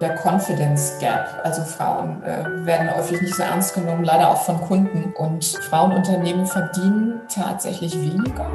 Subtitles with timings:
[0.00, 1.40] der Confidence Gap.
[1.44, 5.12] Also Frauen äh, werden häufig nicht so ernst genommen, leider auch von Kunden.
[5.12, 8.46] Und Frauenunternehmen verdienen tatsächlich weniger.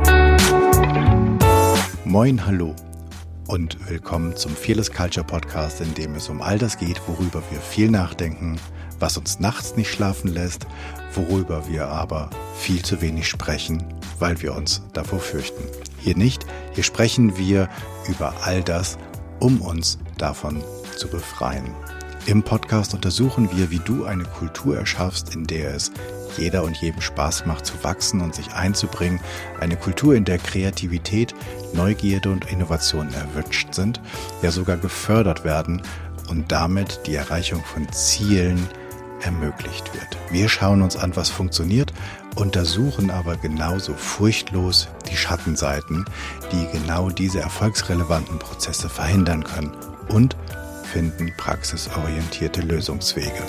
[2.03, 2.73] Moin, hallo
[3.47, 7.59] und willkommen zum Fearless Culture Podcast, in dem es um all das geht, worüber wir
[7.59, 8.59] viel nachdenken,
[8.99, 10.65] was uns nachts nicht schlafen lässt,
[11.13, 13.83] worüber wir aber viel zu wenig sprechen,
[14.17, 15.63] weil wir uns davor fürchten.
[15.99, 17.69] Hier nicht, hier sprechen wir
[18.07, 18.97] über all das,
[19.39, 20.63] um uns davon
[20.95, 21.73] zu befreien.
[22.25, 25.91] Im Podcast untersuchen wir, wie du eine Kultur erschaffst, in der es
[26.37, 29.19] jeder und jedem Spaß macht zu wachsen und sich einzubringen.
[29.59, 31.35] Eine Kultur, in der Kreativität,
[31.73, 34.01] Neugierde und Innovation erwünscht sind,
[34.41, 35.83] ja sogar gefördert werden
[36.29, 38.67] und damit die Erreichung von Zielen
[39.21, 40.17] ermöglicht wird.
[40.31, 41.93] Wir schauen uns an, was funktioniert,
[42.35, 46.05] untersuchen aber genauso furchtlos die Schattenseiten,
[46.51, 49.71] die genau diese erfolgsrelevanten Prozesse verhindern können
[50.09, 50.35] und
[50.85, 53.43] finden praxisorientierte Lösungswege.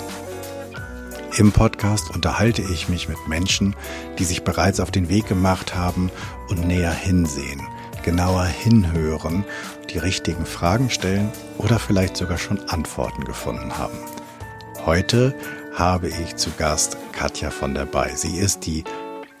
[1.37, 3.75] Im Podcast unterhalte ich mich mit Menschen,
[4.17, 6.09] die sich bereits auf den Weg gemacht haben
[6.49, 7.61] und näher hinsehen,
[8.03, 9.45] genauer hinhören,
[9.91, 13.97] die richtigen Fragen stellen oder vielleicht sogar schon Antworten gefunden haben.
[14.85, 15.35] Heute
[15.75, 18.15] habe ich zu Gast Katja von der Bay.
[18.15, 18.83] Sie ist die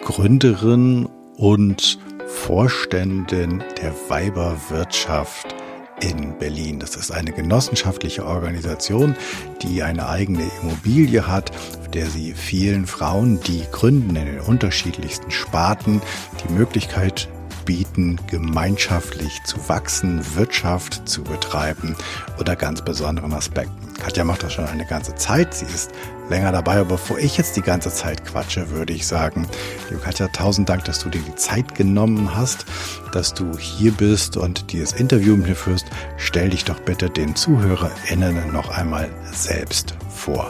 [0.03, 5.55] Gründerin und Vorständin der Weiberwirtschaft
[6.01, 6.79] in Berlin.
[6.79, 9.15] Das ist eine genossenschaftliche Organisation,
[9.61, 11.51] die eine eigene Immobilie hat,
[11.93, 16.01] der sie vielen Frauen, die gründen in den unterschiedlichsten Sparten,
[16.43, 17.29] die Möglichkeit
[17.67, 21.95] bieten, gemeinschaftlich zu wachsen, Wirtschaft zu betreiben
[22.39, 23.93] oder ganz besonderen Aspekten.
[24.01, 25.53] Katja macht das schon eine ganze Zeit.
[25.53, 25.91] Sie ist
[26.29, 26.77] länger dabei.
[26.77, 29.47] Aber bevor ich jetzt die ganze Zeit quatsche, würde ich sagen,
[29.89, 32.65] liebe Katja, tausend Dank, dass du dir die Zeit genommen hast,
[33.11, 35.87] dass du hier bist und dieses Interview mit mir führst.
[36.15, 40.49] Stell dich doch bitte den ZuhörerInnen noch einmal selbst vor.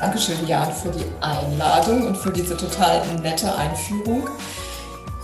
[0.00, 4.28] Dankeschön, Jan, für die Einladung und für diese total nette Einführung.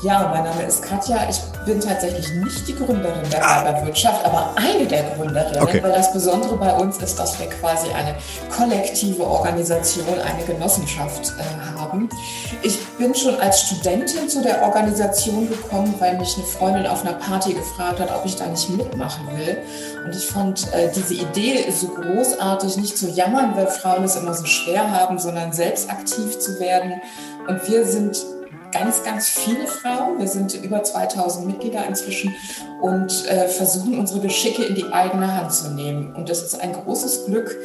[0.01, 1.29] Ja, mein Name ist Katja.
[1.29, 5.83] Ich bin tatsächlich nicht die Gründerin der Weiberwirtschaft, aber eine der Gründerinnen, okay.
[5.83, 8.15] weil das Besondere bei uns ist, dass wir quasi eine
[8.57, 12.09] kollektive Organisation, eine Genossenschaft äh, haben.
[12.63, 17.15] Ich bin schon als Studentin zu der Organisation gekommen, weil mich eine Freundin auf einer
[17.15, 19.59] Party gefragt hat, ob ich da nicht mitmachen will.
[20.05, 24.35] Und ich fand äh, diese Idee so großartig, nicht zu jammern, weil Frauen es immer
[24.35, 27.01] so schwer haben, sondern selbst aktiv zu werden.
[27.49, 28.17] Und wir sind
[28.73, 30.19] ganz, ganz viele Frauen.
[30.19, 32.35] Wir sind über 2000 Mitglieder inzwischen
[32.81, 36.15] und äh, versuchen unsere Geschicke in die eigene Hand zu nehmen.
[36.15, 37.57] Und das ist ein großes Glück,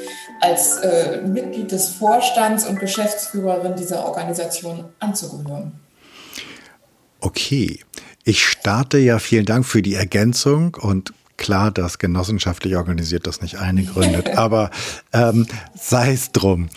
[0.41, 5.73] als äh, Mitglied des Vorstands und Geschäftsführerin dieser Organisation anzugehören.
[7.19, 7.79] Okay,
[8.23, 13.57] ich starte ja, vielen Dank für die Ergänzung und klar, dass genossenschaftlich organisiert das nicht
[13.57, 14.71] eine gründet, aber
[15.11, 16.69] ähm, sei es drum.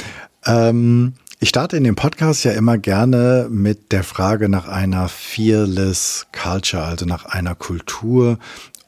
[0.44, 6.26] Ähm, ich starte in dem Podcast ja immer gerne mit der Frage nach einer fearless
[6.32, 8.38] culture, also nach einer Kultur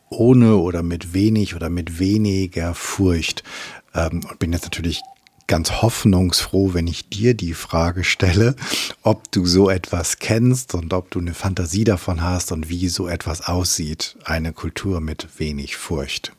[0.09, 3.43] ohne oder mit wenig oder mit weniger Furcht.
[3.95, 5.03] Ähm, und bin jetzt natürlich
[5.47, 8.55] ganz hoffnungsfroh, wenn ich dir die Frage stelle,
[9.03, 13.09] ob du so etwas kennst und ob du eine Fantasie davon hast und wie so
[13.09, 16.33] etwas aussieht, eine Kultur mit wenig Furcht.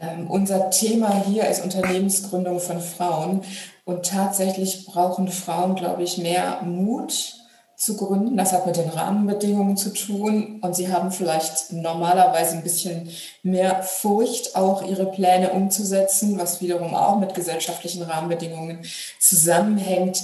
[0.00, 3.42] Ähm, unser Thema hier ist Unternehmensgründung von Frauen.
[3.88, 7.36] Und tatsächlich brauchen Frauen, glaube ich, mehr Mut
[7.74, 8.36] zu gründen.
[8.36, 10.58] Das hat mit den Rahmenbedingungen zu tun.
[10.60, 13.08] Und sie haben vielleicht normalerweise ein bisschen
[13.42, 18.80] mehr Furcht, auch ihre Pläne umzusetzen, was wiederum auch mit gesellschaftlichen Rahmenbedingungen
[19.18, 20.22] zusammenhängt.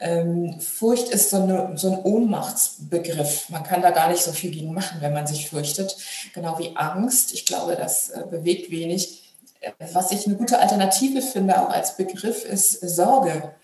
[0.00, 3.50] Ähm, Furcht ist so, eine, so ein Ohnmachtsbegriff.
[3.50, 5.98] Man kann da gar nicht so viel gegen machen, wenn man sich fürchtet.
[6.32, 7.34] Genau wie Angst.
[7.34, 9.21] Ich glaube, das äh, bewegt wenig
[9.92, 13.54] was ich eine gute Alternative finde, auch als Begriff, ist Sorge.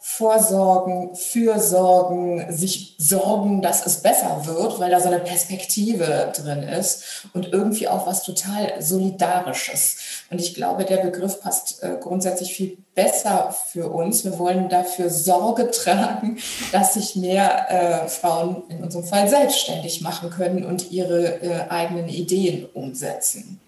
[0.00, 7.26] Vorsorgen, Fürsorgen, sich sorgen, dass es besser wird, weil da so eine Perspektive drin ist
[7.34, 9.96] und irgendwie auch was total Solidarisches.
[10.30, 14.24] Und ich glaube, der Begriff passt äh, grundsätzlich viel besser für uns.
[14.24, 16.38] Wir wollen dafür Sorge tragen,
[16.72, 22.08] dass sich mehr äh, Frauen in unserem Fall selbstständig machen können und ihre äh, eigenen
[22.08, 23.60] Ideen umsetzen.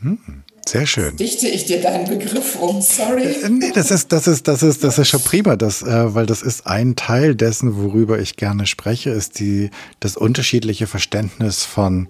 [0.00, 0.44] Hm.
[0.68, 1.16] Sehr schön.
[1.16, 3.22] dichte ich dir deinen Begriff um, sorry.
[3.22, 6.26] Äh, nee, das ist, das ist, das ist, das ist schon prima, das, äh, weil
[6.26, 9.70] das ist ein Teil dessen, worüber ich gerne spreche, ist die,
[10.00, 12.08] das unterschiedliche Verständnis von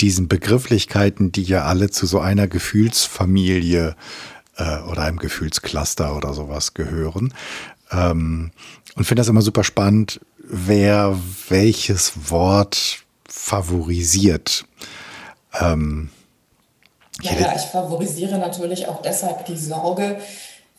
[0.00, 3.96] diesen Begrifflichkeiten, die ja alle zu so einer Gefühlsfamilie
[4.56, 7.32] äh, oder einem Gefühlscluster oder sowas gehören.
[7.90, 8.50] Ähm,
[8.96, 11.18] und finde das immer super spannend, wer
[11.48, 14.66] welches Wort favorisiert.
[15.58, 16.10] Ähm,
[17.22, 20.18] Ja, ja, ich favorisiere natürlich auch deshalb die Sorge,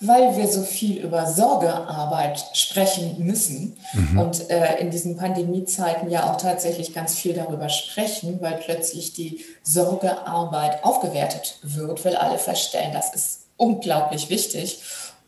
[0.02, 4.20] weil wir so viel über Sorgearbeit sprechen müssen mhm.
[4.20, 9.46] und äh, in diesen Pandemiezeiten ja auch tatsächlich ganz viel darüber sprechen, weil plötzlich die
[9.64, 14.82] Sorgearbeit aufgewertet wird, weil alle feststellen, das ist unglaublich wichtig.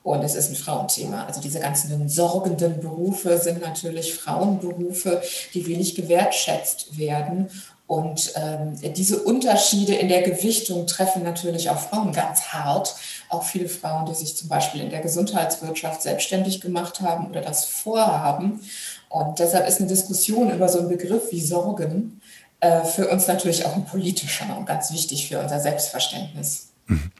[0.03, 1.25] Und es ist ein Frauenthema.
[1.25, 5.21] Also diese ganzen sorgenden Berufe sind natürlich Frauenberufe,
[5.53, 7.49] die wenig gewertschätzt werden.
[7.87, 12.95] Und ähm, diese Unterschiede in der Gewichtung treffen natürlich auch Frauen ganz hart.
[13.29, 17.65] Auch viele Frauen, die sich zum Beispiel in der Gesundheitswirtschaft selbstständig gemacht haben oder das
[17.65, 18.59] vorhaben.
[19.07, 22.19] Und deshalb ist eine Diskussion über so einen Begriff wie Sorgen
[22.59, 26.69] äh, für uns natürlich auch ein politischer und ganz wichtig für unser Selbstverständnis.
[26.87, 27.11] Mhm.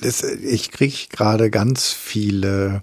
[0.00, 2.82] Das, ich kriege gerade ganz viele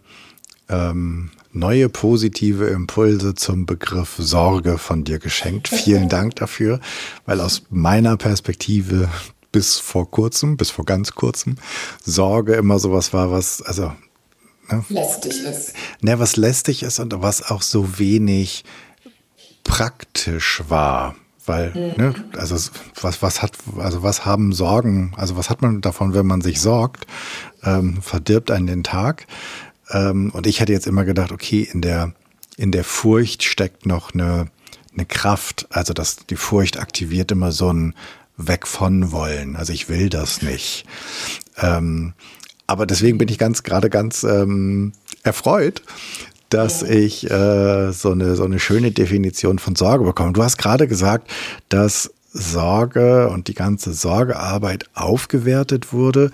[0.70, 5.68] ähm, neue positive Impulse zum Begriff Sorge von dir geschenkt.
[5.68, 6.80] Vielen Dank dafür,
[7.26, 9.10] weil aus meiner Perspektive
[9.52, 11.56] bis vor kurzem, bis vor ganz kurzem,
[12.04, 13.92] Sorge immer sowas war, was, also
[14.70, 15.74] ne, lästig ist.
[16.02, 18.64] Ne, was lästig ist und was auch so wenig
[19.64, 21.16] praktisch war.
[21.46, 22.04] Weil, mhm.
[22.04, 22.56] ne, also
[23.02, 26.60] was, was hat, also was haben Sorgen, also was hat man davon, wenn man sich
[26.60, 27.08] sorgt,
[27.64, 29.28] ähm, verdirbt einen den Tag.
[29.92, 32.14] Ähm, und ich hätte jetzt immer gedacht, okay, in der,
[32.58, 34.48] in der Furcht steckt noch eine,
[34.94, 35.68] eine Kraft.
[35.70, 37.94] Also das, die Furcht aktiviert immer so ein
[38.38, 39.56] Weg von wollen.
[39.56, 40.86] Also ich will das nicht.
[41.58, 42.14] Ähm,
[42.68, 44.92] aber deswegen bin ich ganz gerade ganz ähm,
[45.24, 45.82] erfreut,
[46.50, 46.90] dass ja.
[46.90, 50.34] ich äh, so, eine, so eine schöne Definition von Sorge bekomme.
[50.34, 51.32] Du hast gerade gesagt,
[51.70, 56.32] dass Sorge und die ganze Sorgearbeit aufgewertet wurde.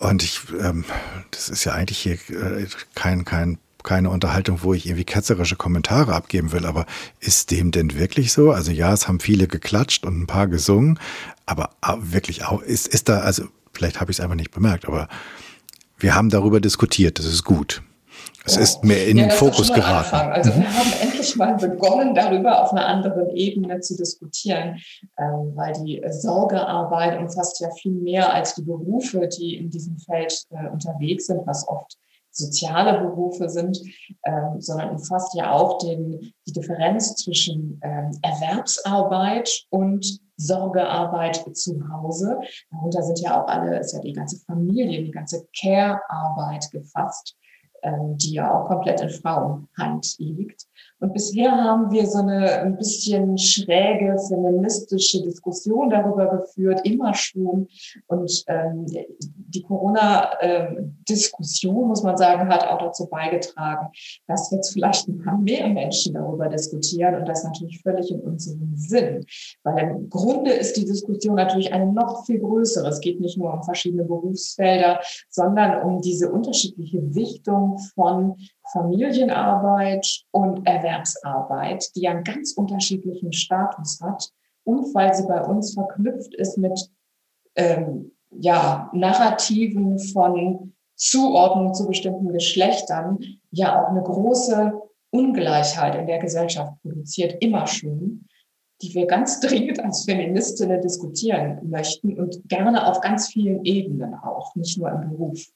[0.00, 0.84] Und ich, ähm,
[1.30, 6.14] das ist ja eigentlich hier äh, kein, kein, keine Unterhaltung, wo ich irgendwie ketzerische Kommentare
[6.14, 6.86] abgeben will, aber
[7.20, 8.50] ist dem denn wirklich so?
[8.50, 10.98] Also ja, es haben viele geklatscht und ein paar gesungen,
[11.44, 11.70] aber
[12.00, 13.44] wirklich auch, ist, ist da, also
[13.74, 15.06] vielleicht habe ich es einfach nicht bemerkt, aber
[15.98, 17.82] wir haben darüber diskutiert, das ist gut.
[18.44, 18.62] Es ja.
[18.62, 20.14] ist mehr in ja, den Fokus geraten.
[20.14, 20.32] Anfang.
[20.32, 24.80] Also wir haben endlich mal begonnen, darüber auf einer anderen Ebene zu diskutieren,
[25.18, 30.44] ähm, weil die Sorgearbeit umfasst ja viel mehr als die Berufe, die in diesem Feld
[30.50, 31.98] äh, unterwegs sind, was oft
[32.30, 33.78] soziale Berufe sind,
[34.24, 42.38] ähm, sondern umfasst ja auch den, die Differenz zwischen ähm, Erwerbsarbeit und Sorgearbeit zu Hause.
[42.70, 47.36] Darunter sind ja auch alle, ist ja die ganze Familie, die ganze Care-Arbeit gefasst.
[47.82, 50.66] Ähm, die ja auch komplett in Frauenhand liegt.
[51.00, 57.68] Und bisher haben wir so eine ein bisschen schräge feministische Diskussion darüber geführt, immer schon.
[58.06, 58.84] Und ähm,
[59.24, 63.88] die Corona-Diskussion, muss man sagen, hat auch dazu beigetragen,
[64.26, 68.76] dass jetzt vielleicht ein paar mehr Menschen darüber diskutieren und das natürlich völlig in unserem
[68.76, 69.24] Sinn.
[69.62, 72.88] Weil im Grunde ist die Diskussion natürlich eine noch viel größere.
[72.88, 75.00] Es geht nicht nur um verschiedene Berufsfelder,
[75.30, 77.00] sondern um diese unterschiedliche
[77.94, 78.36] Von
[78.72, 84.30] Familienarbeit und Erwerbsarbeit, die einen ganz unterschiedlichen Status hat
[84.64, 86.90] und weil sie bei uns verknüpft ist mit
[87.56, 93.18] ähm, ja, Narrativen von Zuordnung zu bestimmten Geschlechtern,
[93.50, 94.72] ja auch eine große
[95.10, 98.26] Ungleichheit in der Gesellschaft produziert, immer schon,
[98.82, 104.54] die wir ganz dringend als Feministinnen diskutieren möchten und gerne auf ganz vielen Ebenen auch,
[104.54, 105.46] nicht nur im Beruf.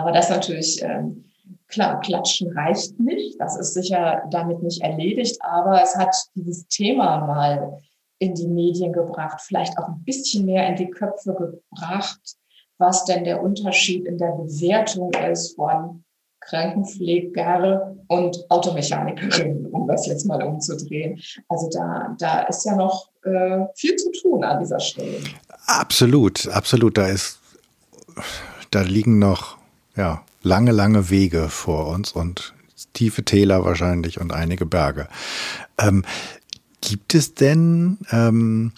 [0.00, 1.24] Aber das natürlich ähm,
[1.70, 3.40] Klar, klatschen reicht nicht.
[3.40, 7.78] Das ist sicher damit nicht erledigt, aber es hat dieses Thema mal
[8.18, 12.20] in die Medien gebracht, vielleicht auch ein bisschen mehr in die Köpfe gebracht,
[12.78, 16.04] was denn der Unterschied in der Bewertung ist von
[16.40, 21.20] Krankenpfleger und Automechanikerin, um das jetzt mal umzudrehen.
[21.48, 25.18] Also da, da ist ja noch äh, viel zu tun an dieser Stelle.
[25.66, 26.98] Absolut, absolut.
[26.98, 27.38] Da ist,
[28.70, 29.59] da liegen noch,
[29.96, 32.54] ja, lange, lange Wege vor uns und
[32.92, 35.08] tiefe Täler wahrscheinlich und einige Berge.
[35.78, 36.04] Ähm,
[36.80, 38.72] gibt es denn, ähm,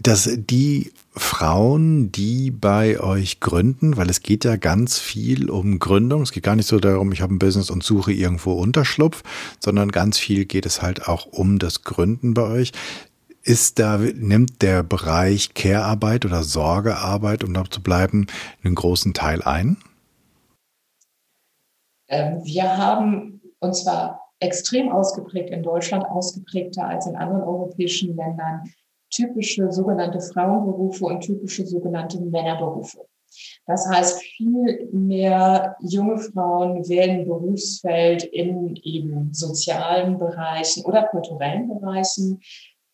[0.00, 6.22] dass die Frauen, die bei euch gründen, weil es geht ja ganz viel um Gründung.
[6.22, 9.22] Es geht gar nicht so darum, ich habe ein Business und suche irgendwo Unterschlupf,
[9.60, 12.72] sondern ganz viel geht es halt auch um das Gründen bei euch.
[13.44, 18.26] Ist da, nimmt der Bereich Care-Arbeit oder Sorgearbeit, um da zu bleiben,
[18.64, 19.76] einen großen Teil ein?
[22.14, 28.62] Ähm, wir haben, und zwar extrem ausgeprägt in Deutschland, ausgeprägter als in anderen europäischen Ländern,
[29.10, 33.06] typische sogenannte Frauenberufe und typische sogenannte Männerberufe.
[33.66, 42.40] Das heißt, viel mehr junge Frauen wählen Berufsfeld in eben sozialen Bereichen oder kulturellen Bereichen.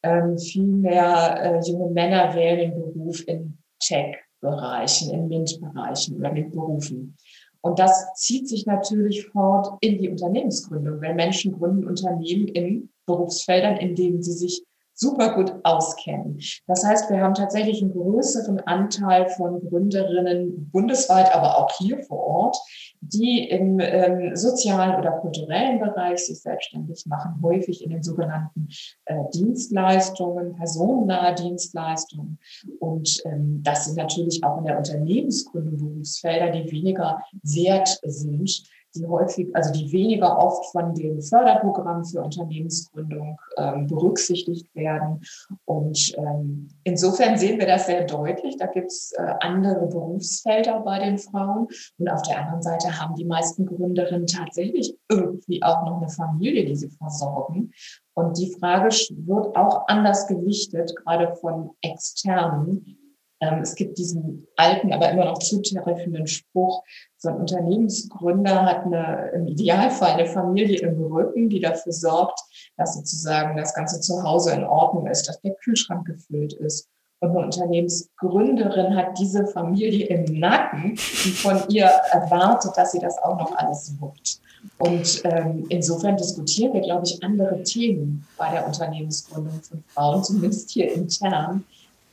[0.02, 7.16] Ähm, viel mehr äh, junge Männer wählen den Beruf in Tech-Bereichen, in MINT-Bereichen oder MINT-Berufen.
[7.62, 13.76] Und das zieht sich natürlich fort in die Unternehmensgründung, weil Menschen gründen Unternehmen in Berufsfeldern,
[13.76, 14.64] in denen sie sich
[15.00, 16.38] super gut auskennen.
[16.66, 22.18] Das heißt, wir haben tatsächlich einen größeren Anteil von Gründerinnen bundesweit, aber auch hier vor
[22.18, 22.56] Ort,
[23.00, 28.68] die im ähm, sozialen oder kulturellen Bereich sich selbstständig machen, häufig in den sogenannten
[29.06, 32.38] äh, Dienstleistungen, personennahe Dienstleistungen.
[32.78, 38.62] Und ähm, das sind natürlich auch in der Unternehmensgründung Berufsfelder, die weniger wert sind
[38.94, 45.22] die häufig, also die weniger oft von den Förderprogrammen für Unternehmensgründung ähm, berücksichtigt werden.
[45.64, 48.56] Und ähm, insofern sehen wir das sehr deutlich.
[48.56, 51.68] Da gibt es äh, andere Berufsfelder bei den Frauen.
[51.98, 56.64] Und auf der anderen Seite haben die meisten Gründerinnen tatsächlich irgendwie auch noch eine Familie,
[56.64, 57.72] die sie versorgen.
[58.14, 62.96] Und die Frage wird auch anders gewichtet, gerade von externen
[63.40, 66.84] ähm, es gibt diesen alten, aber immer noch zutreffenden Spruch,
[67.20, 72.40] so ein Unternehmensgründer hat eine, im Idealfall eine Familie im Rücken, die dafür sorgt,
[72.78, 76.88] dass sozusagen das ganze Zuhause in Ordnung ist, dass der Kühlschrank gefüllt ist.
[77.20, 83.18] Und eine Unternehmensgründerin hat diese Familie im Nacken, die von ihr erwartet, dass sie das
[83.18, 84.40] auch noch alles wucht.
[84.78, 90.70] Und ähm, insofern diskutieren wir, glaube ich, andere Themen bei der Unternehmensgründung von Frauen, zumindest
[90.70, 91.64] hier intern,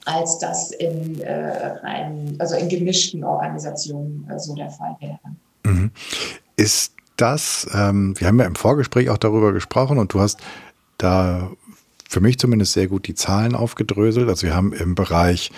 [0.08, 5.20] als das in äh, rein, also in gemischten Organisationen äh, so der Fall wäre.
[5.66, 5.92] Mhm.
[6.56, 10.40] Ist das, ähm, wir haben ja im Vorgespräch auch darüber gesprochen und du hast
[10.98, 11.52] da
[12.08, 14.30] für mich zumindest sehr gut die Zahlen aufgedröselt.
[14.30, 15.52] Also wir haben im Bereich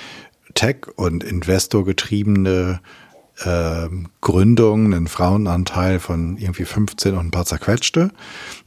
[0.56, 2.80] Tech und Investor-getriebene
[3.44, 3.88] äh,
[4.22, 8.12] Gründung einen Frauenanteil von irgendwie 15 und ein paar zerquetschte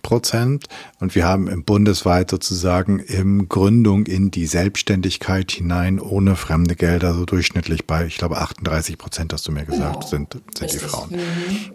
[0.02, 0.67] Prozent.
[1.00, 7.14] Und wir haben im bundesweit sozusagen im Gründung in die Selbstständigkeit hinein ohne fremde Gelder
[7.14, 10.07] so durchschnittlich bei, ich glaube, 38 Prozent, hast du mir gesagt, genau.
[10.07, 11.11] sind, sind die Frauen.
[11.11, 11.19] Mhm.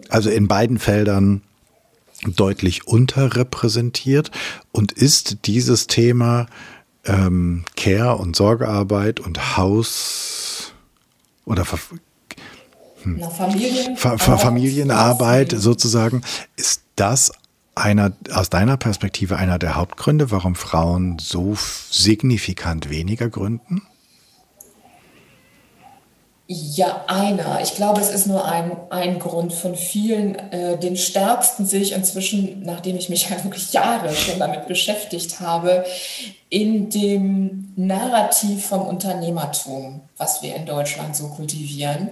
[0.08, 1.42] Also in beiden Feldern
[2.26, 4.30] deutlich unterrepräsentiert
[4.72, 6.46] und ist dieses Thema
[7.04, 10.72] ähm, Care und Sorgearbeit und Haus
[11.44, 11.64] oder
[13.02, 13.20] hm.
[13.30, 16.22] Familien Fa Fa Familienarbeit sozusagen.
[16.56, 17.32] Ist das
[17.74, 21.56] einer, aus deiner Perspektive einer der Hauptgründe, warum Frauen so
[21.90, 23.82] signifikant weniger gründen?
[26.50, 27.60] Ja, einer.
[27.60, 30.34] Ich glaube, es ist nur ein, ein Grund von vielen.
[30.50, 35.40] Äh, den stärksten sehe ich inzwischen, nachdem ich mich ja wirklich Jahre schon damit beschäftigt
[35.40, 35.84] habe,
[36.48, 42.08] in dem Narrativ vom Unternehmertum, was wir in Deutschland so kultivieren.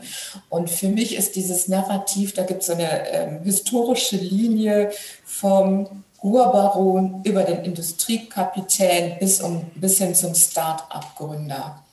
[0.50, 4.90] Und für mich ist dieses Narrativ, da gibt es so eine ähm, historische Linie
[5.24, 11.85] vom Urbaron über den Industriekapitän bis, um, bis hin zum Start-up-Gründer.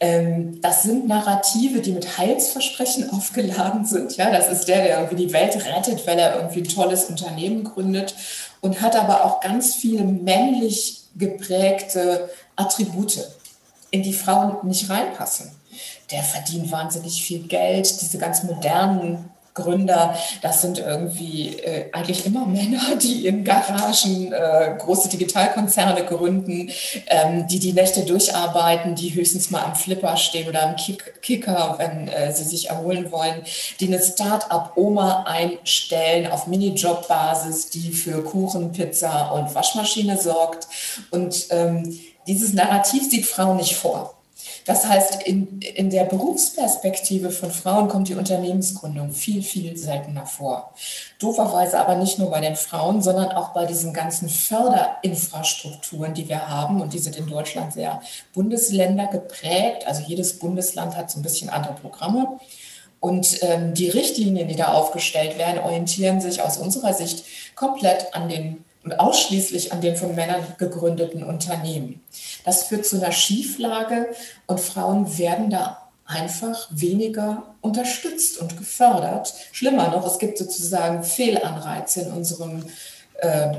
[0.00, 4.16] Ähm, das sind Narrative, die mit Heilsversprechen aufgeladen sind.
[4.16, 7.64] Ja, das ist der, der irgendwie die Welt rettet, weil er irgendwie ein tolles Unternehmen
[7.64, 8.14] gründet
[8.60, 13.18] und hat aber auch ganz viele männlich geprägte Attribute,
[13.90, 15.50] in die Frauen nicht reinpassen.
[16.10, 22.46] Der verdient wahnsinnig viel Geld, diese ganz modernen Gründer, das sind irgendwie äh, eigentlich immer
[22.46, 26.70] Männer, die in Garagen äh, große Digitalkonzerne gründen,
[27.06, 31.74] ähm, die die Nächte durcharbeiten, die höchstens mal am Flipper stehen oder am Kick Kicker,
[31.78, 33.42] wenn äh, sie sich erholen wollen,
[33.80, 40.68] die eine Start-up-Oma einstellen auf Minijob-Basis, die für Kuchen, Pizza und Waschmaschine sorgt.
[41.10, 44.17] Und ähm, dieses Narrativ sieht Frauen nicht vor.
[44.68, 50.74] Das heißt, in, in der Berufsperspektive von Frauen kommt die Unternehmensgründung viel, viel seltener vor.
[51.18, 56.50] Dooferweise aber nicht nur bei den Frauen, sondern auch bei diesen ganzen Förderinfrastrukturen, die wir
[56.50, 56.82] haben.
[56.82, 58.02] Und die sind in Deutschland sehr
[58.34, 59.86] Bundesländer geprägt.
[59.86, 62.38] Also jedes Bundesland hat so ein bisschen andere Programme.
[63.00, 68.28] Und ähm, die Richtlinien, die da aufgestellt werden, orientieren sich aus unserer Sicht komplett an
[68.28, 72.00] den und ausschließlich an den von Männern gegründeten Unternehmen.
[72.48, 74.06] Das führt zu einer Schieflage
[74.46, 79.34] und Frauen werden da einfach weniger unterstützt und gefördert.
[79.52, 82.64] Schlimmer noch, es gibt sozusagen Fehlanreize in unserem
[83.18, 83.52] äh,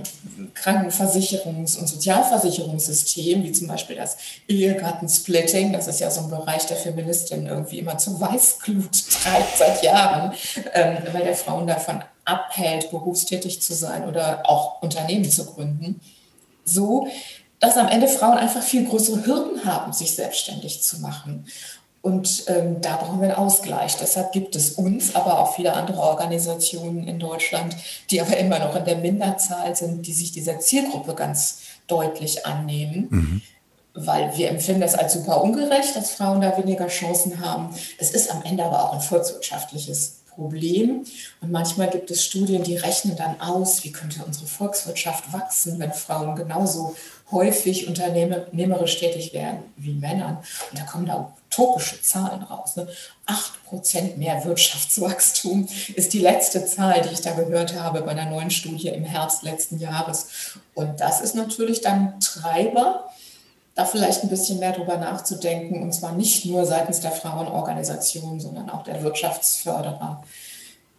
[0.55, 4.17] Krankenversicherungs- und Sozialversicherungssystem, wie zum Beispiel das
[4.47, 8.91] Ehegattensplitting, das ist ja so ein Bereich der Feministin irgendwie immer zur Weißglut
[9.21, 10.33] treibt seit Jahren,
[10.73, 16.01] ähm, weil der Frauen davon abhält, berufstätig zu sein oder auch Unternehmen zu gründen.
[16.65, 17.07] So,
[17.59, 21.45] dass am Ende Frauen einfach viel größere Hürden haben, sich selbstständig zu machen.
[22.01, 23.97] Und ähm, da brauchen wir einen Ausgleich.
[23.97, 27.75] Deshalb gibt es uns, aber auch viele andere Organisationen in Deutschland,
[28.09, 33.07] die aber immer noch in der Minderzahl sind, die sich dieser Zielgruppe ganz deutlich annehmen.
[33.09, 33.41] Mhm.
[33.95, 37.75] weil wir empfinden das als super ungerecht, dass Frauen da weniger Chancen haben.
[37.97, 41.05] Es ist am Ende aber auch ein volkswirtschaftliches Problem.
[41.41, 45.91] Und manchmal gibt es Studien, die rechnen dann aus, wie könnte unsere Volkswirtschaft wachsen, wenn
[45.91, 46.95] Frauen genauso
[47.31, 50.37] häufig unternehmerisch tätig werden wie Männern.
[50.71, 52.75] Und da kommen da utopische Zahlen raus.
[52.77, 52.87] Ne?
[53.71, 58.49] 8% mehr Wirtschaftswachstum ist die letzte Zahl, die ich da gehört habe bei einer neuen
[58.49, 60.55] Studie im Herbst letzten Jahres.
[60.73, 63.11] Und das ist natürlich dann Treiber,
[63.79, 68.69] da vielleicht ein bisschen mehr drüber nachzudenken, und zwar nicht nur seitens der Frauenorganisationen, sondern
[68.69, 70.21] auch der Wirtschaftsförderer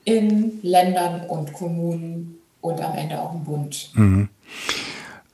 [0.04, 3.90] in Ländern und Kommunen und am Ende auch im Bund.
[3.94, 4.30] Mhm.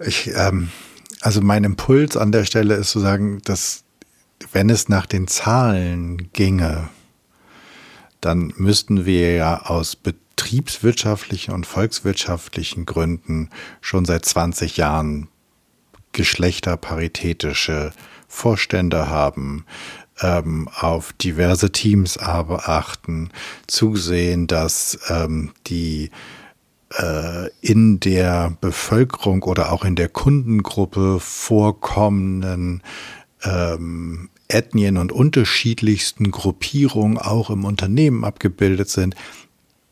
[0.05, 0.73] Ich, ähm,
[1.21, 3.85] also mein Impuls an der Stelle ist zu sagen, dass
[4.53, 6.89] wenn es nach den Zahlen ginge,
[8.21, 13.51] dann müssten wir ja aus betriebswirtschaftlichen und volkswirtschaftlichen Gründen
[13.81, 15.29] schon seit 20 Jahren
[16.17, 17.93] geschlechterparitätische
[18.27, 19.67] Vorstände haben,
[20.23, 23.31] ähm, auf diverse Teams aber achten,
[23.67, 26.11] zusehen, dass ähm, die
[26.99, 32.83] äh, in der Bevölkerung oder auch in der Kundengruppe vorkommenden
[33.45, 39.15] ähm, Ethnien und unterschiedlichsten Gruppierungen auch im Unternehmen abgebildet sind,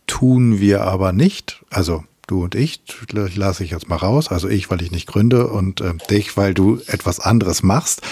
[0.07, 1.63] tun wir aber nicht.
[1.69, 2.81] Also du und ich,
[3.13, 4.29] lasse ich jetzt mal raus.
[4.29, 8.03] Also ich, weil ich nicht gründe und äh, dich, weil du etwas anderes machst.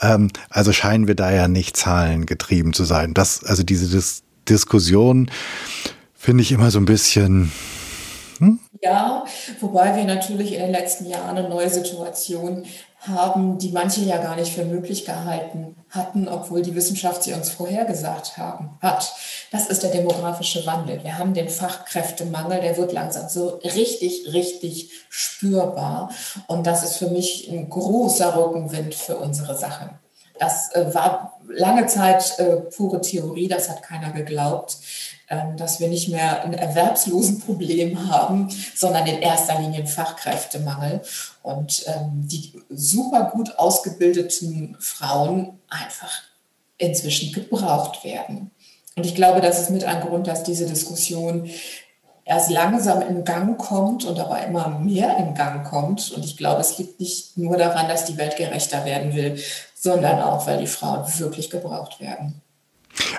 [0.00, 3.14] Ähm, also scheinen wir da ja nicht zahlengetrieben zu sein.
[3.14, 5.28] Das, also diese Dis Diskussion
[6.14, 7.50] finde ich immer so ein bisschen,
[8.40, 8.60] hm?
[8.82, 9.24] Ja,
[9.60, 12.64] wobei wir natürlich in den letzten Jahren eine neue Situation
[13.00, 17.50] haben, die manche ja gar nicht für möglich gehalten hatten, obwohl die Wissenschaft sie uns
[17.50, 19.14] vorhergesagt haben, hat.
[19.52, 21.02] Das ist der demografische Wandel.
[21.04, 26.10] Wir haben den Fachkräftemangel, der wird langsam so richtig, richtig spürbar.
[26.48, 29.90] Und das ist für mich ein großer Rückenwind für unsere Sache.
[30.38, 34.78] Das äh, war lange Zeit äh, pure Theorie, das hat keiner geglaubt.
[35.28, 41.02] Ähm, dass wir nicht mehr ein Erwerbslosenproblem haben, sondern in erster Linie einen Fachkräftemangel
[41.42, 46.22] und ähm, die super gut ausgebildeten Frauen einfach
[46.78, 48.52] inzwischen gebraucht werden.
[48.94, 51.50] Und ich glaube, das ist mit ein Grund, dass diese Diskussion
[52.24, 56.12] erst langsam in Gang kommt und aber immer mehr in Gang kommt.
[56.12, 59.42] Und ich glaube, es liegt nicht nur daran, dass die Welt gerechter werden will,
[59.74, 62.42] sondern auch, weil die Frauen wirklich gebraucht werden.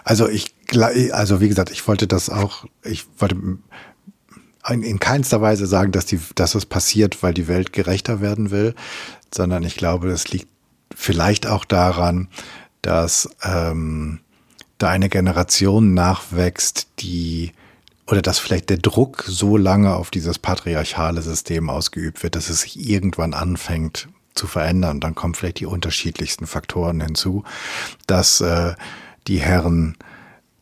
[0.04, 3.38] Also ich, also wie gesagt, ich wollte das auch, ich wollte
[4.70, 8.76] in keinster Weise sagen, dass die, dass es passiert, weil die Welt gerechter werden will,
[9.34, 10.50] sondern ich glaube, das liegt
[10.94, 12.28] vielleicht auch daran,
[12.82, 14.20] dass ähm,
[14.78, 17.52] da eine Generation nachwächst, die
[18.08, 22.62] oder dass vielleicht der Druck so lange auf dieses patriarchale System ausgeübt wird, dass es
[22.62, 25.02] sich irgendwann anfängt zu verändern.
[25.02, 27.44] Dann kommen vielleicht die unterschiedlichsten Faktoren hinzu,
[28.06, 28.76] dass äh,
[29.28, 29.98] die Herren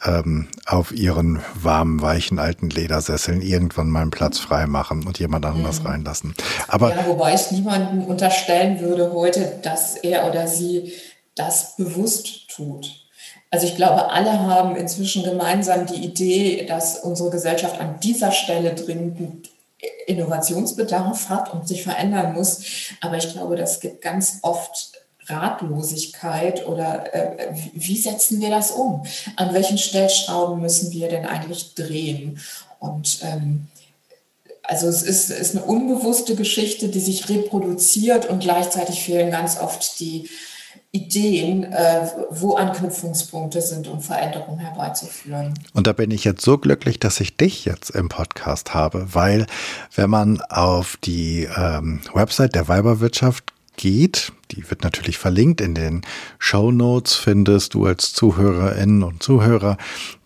[0.04, 5.46] ähm, auf ihren warmen, weichen alten Ledersesseln irgendwann mal einen Platz frei machen und jemand
[5.46, 5.88] anderes mhm.
[5.88, 6.36] reinlassen.
[6.68, 10.94] Aber ja, wobei ich niemandem unterstellen würde heute, dass er oder sie
[11.36, 13.06] das bewusst tut.
[13.52, 18.74] Also ich glaube, alle haben inzwischen gemeinsam die Idee, dass unsere Gesellschaft an dieser Stelle
[18.74, 19.50] dringend
[20.08, 22.64] Innovationsbedarf hat und sich verändern muss.
[23.02, 24.95] Aber ich glaube, das gibt ganz oft
[25.28, 29.06] Ratlosigkeit oder äh, wie setzen wir das um?
[29.36, 32.40] An welchen Stellschrauben müssen wir denn eigentlich drehen?
[32.80, 33.68] Und ähm,
[34.64, 40.00] also es ist, ist eine unbewusste Geschichte, die sich reproduziert und gleichzeitig fehlen ganz oft
[40.00, 40.30] die
[40.92, 45.54] Ideen, äh, wo Anknüpfungspunkte sind, um Veränderungen herbeizuführen.
[45.74, 49.46] Und da bin ich jetzt so glücklich, dass ich dich jetzt im Podcast habe, weil
[49.94, 53.44] wenn man auf die ähm, Website der Weiberwirtschaft
[53.78, 54.32] geht.
[54.52, 56.02] Die wird natürlich verlinkt in den
[56.40, 59.78] Show Notes, findest du als Zuhörerinnen und Zuhörer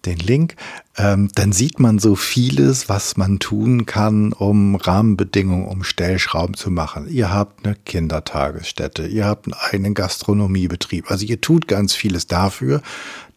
[0.06, 0.56] den Link.
[0.98, 6.72] Ähm, dann sieht man so vieles, was man tun kann, um Rahmenbedingungen, um Stellschrauben zu
[6.72, 7.08] machen.
[7.10, 11.10] Ihr habt eine Kindertagesstätte, ihr habt einen eigenen Gastronomiebetrieb.
[11.10, 12.82] Also ihr tut ganz vieles dafür,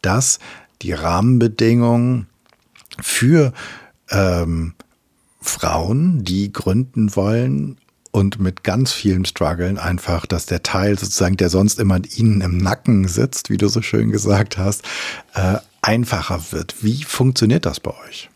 [0.03, 0.39] dass
[0.83, 2.27] die Rahmenbedingungen
[3.01, 3.53] für
[4.11, 4.75] ähm,
[5.41, 7.79] Frauen, die gründen wollen,
[8.13, 12.59] und mit ganz vielen Struggeln einfach, dass der Teil sozusagen, der sonst immer ihnen im
[12.59, 14.85] Nacken sitzt, wie du so schön gesagt hast,
[15.35, 16.85] äh, einfacher wird.
[16.85, 18.31] Wie funktioniert das bei euch?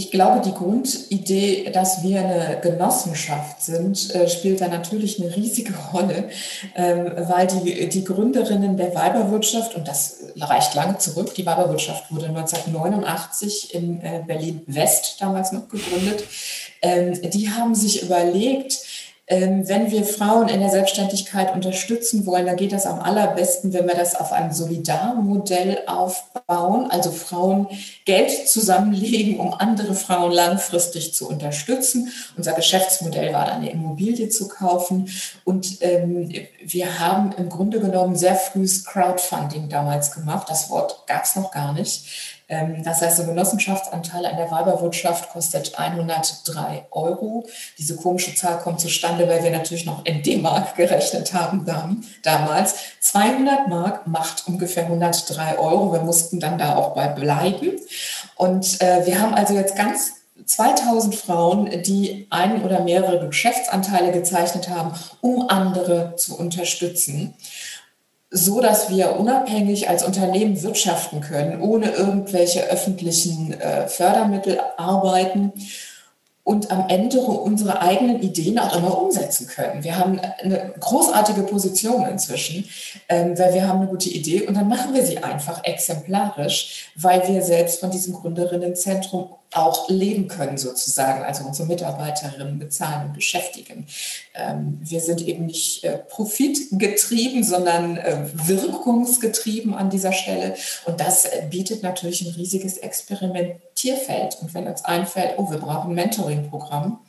[0.00, 5.74] Ich glaube, die Grundidee, dass wir eine Genossenschaft sind, äh, spielt da natürlich eine riesige
[5.92, 6.30] Rolle,
[6.74, 12.28] ähm, weil die, die Gründerinnen der Weiberwirtschaft, und das reicht lange zurück, die Weiberwirtschaft wurde
[12.28, 16.24] 1989 in äh, Berlin-West damals noch gegründet,
[16.80, 18.78] ähm, die haben sich überlegt,
[19.30, 23.94] wenn wir Frauen in der Selbstständigkeit unterstützen wollen, dann geht das am allerbesten, wenn wir
[23.94, 27.68] das auf einem Solidarmodell aufbauen, also Frauen
[28.06, 32.10] Geld zusammenlegen, um andere Frauen langfristig zu unterstützen.
[32.36, 35.08] Unser Geschäftsmodell war dann eine Immobilie zu kaufen
[35.44, 36.32] und ähm,
[36.64, 40.48] wir haben im Grunde genommen sehr frühes Crowdfunding damals gemacht.
[40.50, 42.39] Das Wort gab es noch gar nicht.
[42.50, 47.46] Ähm, das heißt, ein Genossenschaftsanteil an der Weiberwirtschaft kostet 103 Euro.
[47.78, 51.64] Diese komische Zahl kommt zustande, weil wir natürlich noch in D-Mark gerechnet haben
[52.22, 52.74] damals.
[53.00, 55.92] 200 Mark macht ungefähr 103 Euro.
[55.92, 57.78] Wir mussten dann da auch bei bleiben.
[58.34, 64.68] Und äh, wir haben also jetzt ganz 2000 Frauen, die ein oder mehrere Geschäftsanteile gezeichnet
[64.68, 67.34] haben, um andere zu unterstützen
[68.30, 75.52] so, dass wir unabhängig als Unternehmen wirtschaften können, ohne irgendwelche öffentlichen äh, Fördermittel arbeiten
[76.44, 79.84] und am Ende unsere eigenen Ideen auch immer umsetzen können.
[79.84, 82.68] Wir haben eine großartige Position inzwischen,
[83.08, 87.26] ähm, weil wir haben eine gute Idee und dann machen wir sie einfach exemplarisch, weil
[87.28, 93.86] wir selbst von diesem Gründerinnenzentrum auch leben können sozusagen, also unsere Mitarbeiterinnen bezahlen und beschäftigen.
[94.34, 100.54] Ähm, wir sind eben nicht äh, profitgetrieben, sondern äh, wirkungsgetrieben an dieser Stelle.
[100.86, 104.38] Und das äh, bietet natürlich ein riesiges Experimentierfeld.
[104.40, 107.00] Und wenn uns einfällt, oh, wir brauchen ein Mentoring-Programm,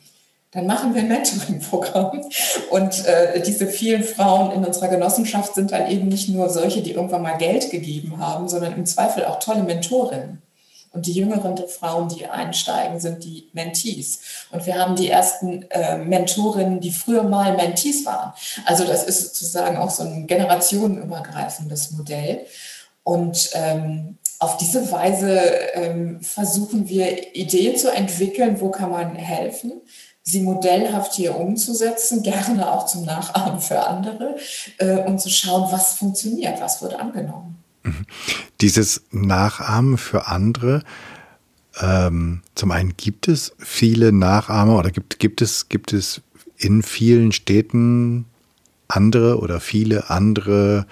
[0.50, 2.24] dann machen wir ein Mentoring-Programm.
[2.70, 6.92] Und äh, diese vielen Frauen in unserer Genossenschaft sind dann eben nicht nur solche, die
[6.92, 10.42] irgendwann mal Geld gegeben haben, sondern im Zweifel auch tolle Mentorinnen.
[10.92, 14.20] Und die jüngeren Frauen, die einsteigen, sind die Mentees.
[14.50, 18.32] Und wir haben die ersten äh, Mentorinnen, die früher mal Mentees waren.
[18.66, 22.46] Also das ist sozusagen auch so ein generationenübergreifendes Modell.
[23.04, 25.40] Und ähm, auf diese Weise
[25.74, 29.80] ähm, versuchen wir Ideen zu entwickeln, wo kann man helfen,
[30.22, 34.36] sie modellhaft hier umzusetzen, gerne auch zum Nachahmen für andere
[34.78, 37.61] äh, und zu schauen, was funktioniert, was wird angenommen.
[38.60, 40.82] Dieses Nachahmen für andere,
[41.80, 46.20] ähm, zum einen gibt es viele Nachahmer oder gibt, gibt, es, gibt es
[46.56, 48.26] in vielen Städten
[48.88, 50.86] andere oder viele andere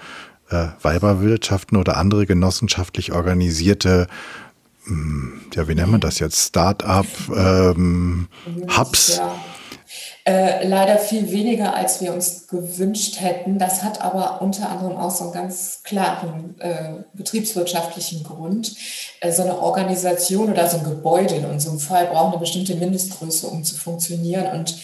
[0.49, 4.07] äh, Weiberwirtschaften oder andere genossenschaftlich organisierte,
[4.85, 8.27] hm, ja, wie nennt man das jetzt, Start-up, ähm,
[8.75, 9.17] Hubs?
[9.17, 9.35] Ja
[10.23, 13.57] äh, leider viel weniger, als wir uns gewünscht hätten.
[13.57, 18.75] Das hat aber unter anderem auch so einen ganz klaren äh, betriebswirtschaftlichen Grund.
[19.19, 23.47] Äh, so eine Organisation oder so ein Gebäude in unserem Fall braucht eine bestimmte Mindestgröße,
[23.47, 24.75] um zu funktionieren und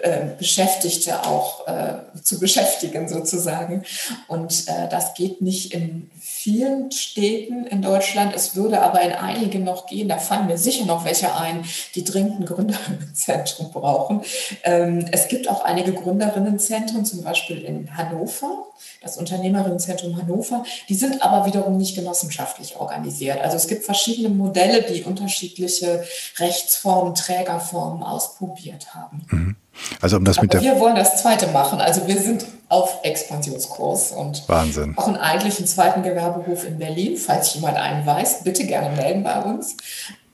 [0.00, 3.82] äh, Beschäftigte auch äh, zu beschäftigen sozusagen.
[4.28, 8.34] Und das geht nicht in vielen Städten in Deutschland.
[8.34, 10.08] Es würde aber in einigen noch gehen.
[10.08, 14.22] Da fallen mir sicher noch welche ein, die dringend ein Gründerinnenzentrum brauchen.
[14.64, 18.66] Ähm, es gibt auch einige Gründerinnenzentren, zum Beispiel in Hannover,
[19.02, 20.64] das Unternehmerinnenzentrum Hannover.
[20.88, 23.40] Die sind aber wiederum nicht genossenschaftlich organisiert.
[23.40, 26.04] Also es gibt verschiedene Modelle, die unterschiedliche
[26.38, 29.26] Rechtsformen, Trägerformen ausprobiert haben.
[29.30, 29.56] Mhm.
[30.00, 31.80] Also um das Aber mit der wir wollen das zweite machen.
[31.80, 34.94] Also wir sind auf Expansionskurs und Wahnsinn.
[34.96, 37.16] auch einen eigentlichen zweiten Gewerbehof in Berlin.
[37.16, 39.76] Falls jemand einen weiß, bitte gerne melden bei uns.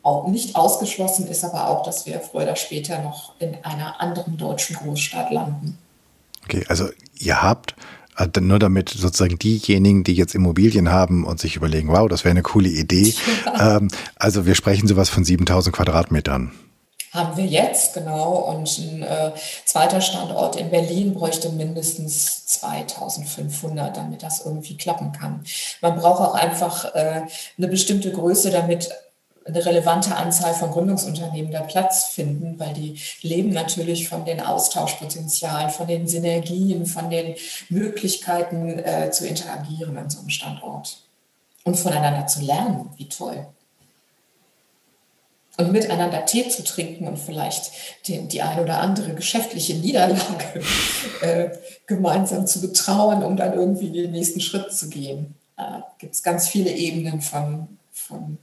[0.03, 4.37] Auch nicht ausgeschlossen ist aber auch, dass wir früher oder später noch in einer anderen
[4.37, 5.79] deutschen Großstadt landen.
[6.45, 6.89] Okay, also
[7.19, 7.77] ihr habt
[8.17, 12.33] äh, nur damit sozusagen diejenigen, die jetzt Immobilien haben und sich überlegen, wow, das wäre
[12.33, 13.15] eine coole Idee.
[13.47, 13.77] Ja.
[13.77, 16.53] Ähm, also wir sprechen sowas von 7000 Quadratmetern
[17.13, 18.33] haben wir jetzt, genau.
[18.37, 19.33] Und ein äh,
[19.67, 25.45] zweiter Standort in Berlin bräuchte mindestens 2500, damit das irgendwie klappen kann.
[25.83, 27.23] Man braucht auch einfach äh,
[27.59, 28.89] eine bestimmte Größe, damit
[29.45, 35.71] eine relevante Anzahl von Gründungsunternehmen da Platz finden, weil die leben natürlich von den Austauschpotenzialen,
[35.71, 37.35] von den Synergien, von den
[37.69, 40.99] Möglichkeiten äh, zu interagieren an so einem Standort
[41.65, 42.91] und voneinander zu lernen.
[42.97, 43.47] Wie toll
[45.59, 47.73] und miteinander Tee zu trinken und vielleicht
[48.07, 50.63] die, die eine oder andere geschäftliche Niederlage
[51.21, 51.51] äh,
[51.87, 55.35] gemeinsam zu betrauen, um dann irgendwie den nächsten Schritt zu gehen.
[55.57, 58.39] Äh, Gibt es ganz viele Ebenen von, von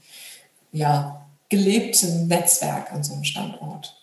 [0.72, 3.96] ja, gelebtem Netzwerk an so einem Standort.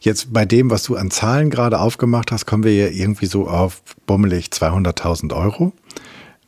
[0.00, 3.46] Jetzt bei dem, was du an Zahlen gerade aufgemacht hast, kommen wir ja irgendwie so
[3.46, 5.72] auf bummelig 200.000 Euro.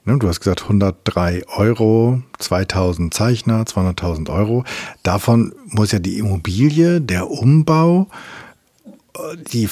[0.06, 4.64] Ne, du hast gesagt 103 Euro, 2000 Zeichner, 200.000 Euro.
[5.02, 8.08] Davon muss ja die Immobilie, der Umbau,
[9.52, 9.68] die,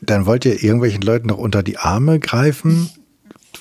[0.00, 2.90] dann wollt ihr irgendwelchen Leuten noch unter die Arme greifen.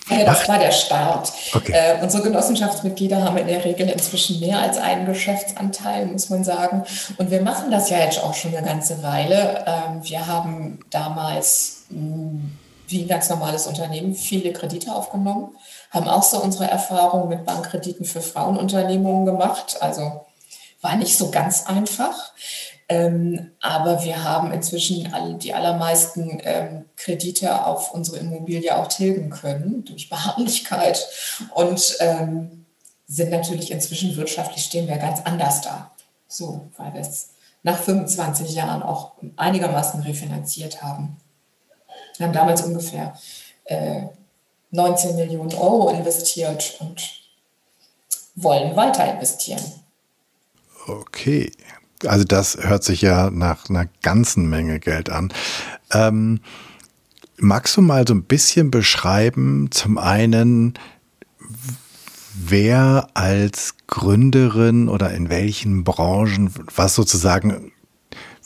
[0.10, 1.32] Ja, das war der Start.
[1.54, 1.72] Okay.
[1.72, 6.84] Äh, unsere Genossenschaftsmitglieder haben in der Regel inzwischen mehr als einen Geschäftsanteil, muss man sagen.
[7.17, 9.65] Und wir machen das ja jetzt auch schon eine ganze Weile.
[9.67, 12.58] Ähm, wir haben damals mh, hm,
[12.89, 15.56] wie ein ganz normales Unternehmen viele Kredite aufgenommen,
[15.91, 19.78] haben auch so unsere Erfahrungen mit Bankkrediten für Frauenunternehmungen gemacht.
[19.80, 20.26] Also
[20.82, 22.32] war nicht so ganz einfach.
[22.91, 29.30] Ähm, aber wir haben inzwischen all, die allermeisten ähm, Kredite auf unsere Immobilie auch tilgen
[29.30, 31.08] können durch Beharrlichkeit
[31.54, 32.65] und ähm,
[33.08, 35.91] sind natürlich inzwischen wirtschaftlich stehen wir ganz anders da.
[36.28, 37.30] So, weil wir es
[37.62, 41.17] nach 25 Jahren auch einigermaßen refinanziert haben.
[42.17, 43.17] Wir haben damals ungefähr
[43.65, 44.04] äh,
[44.71, 47.21] 19 Millionen Euro investiert und
[48.36, 49.62] wollen weiter investieren.
[50.88, 51.52] Okay,
[52.06, 55.34] also das hört sich ja nach einer ganzen Menge Geld an.
[55.92, 56.40] Ähm,
[57.38, 60.74] magst du mal so ein bisschen beschreiben, zum einen,
[62.34, 67.72] wer als Gründerin oder in welchen Branchen, was sozusagen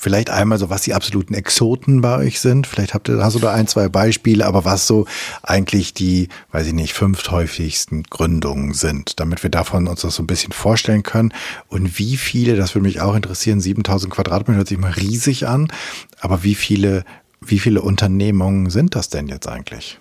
[0.04, 2.68] Vielleicht einmal so, was die absoluten Exoten bei euch sind.
[2.68, 5.06] Vielleicht habt ihr, hast du da ein, zwei Beispiele, aber was so
[5.44, 10.24] eigentlich die, weiß ich nicht, fünf häufigsten Gründungen sind, damit wir davon uns das so
[10.24, 11.34] ein bisschen vorstellen können.
[11.70, 15.72] Und wie viele, das würde mich auch interessieren, 7000 Quadratmeter hört sich mal riesig an,
[16.20, 17.06] aber wie viele,
[17.39, 19.98] wie viele Unternehmungen sind das denn jetzt eigentlich?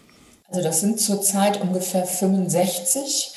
[0.49, 3.31] Also das sind zurzeit ungefähr 65.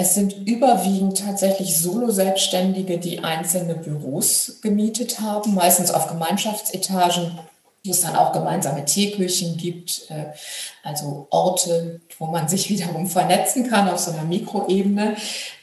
[0.00, 7.36] Es sind überwiegend tatsächlich Solo-Selbstständige, die einzelne Büros gemietet haben, meistens auf Gemeinschaftsetagen,
[7.84, 10.26] wo es dann auch gemeinsame Teeküchen gibt, äh,
[10.84, 15.16] also Orte, wo man sich wiederum vernetzen kann auf so einer Mikroebene.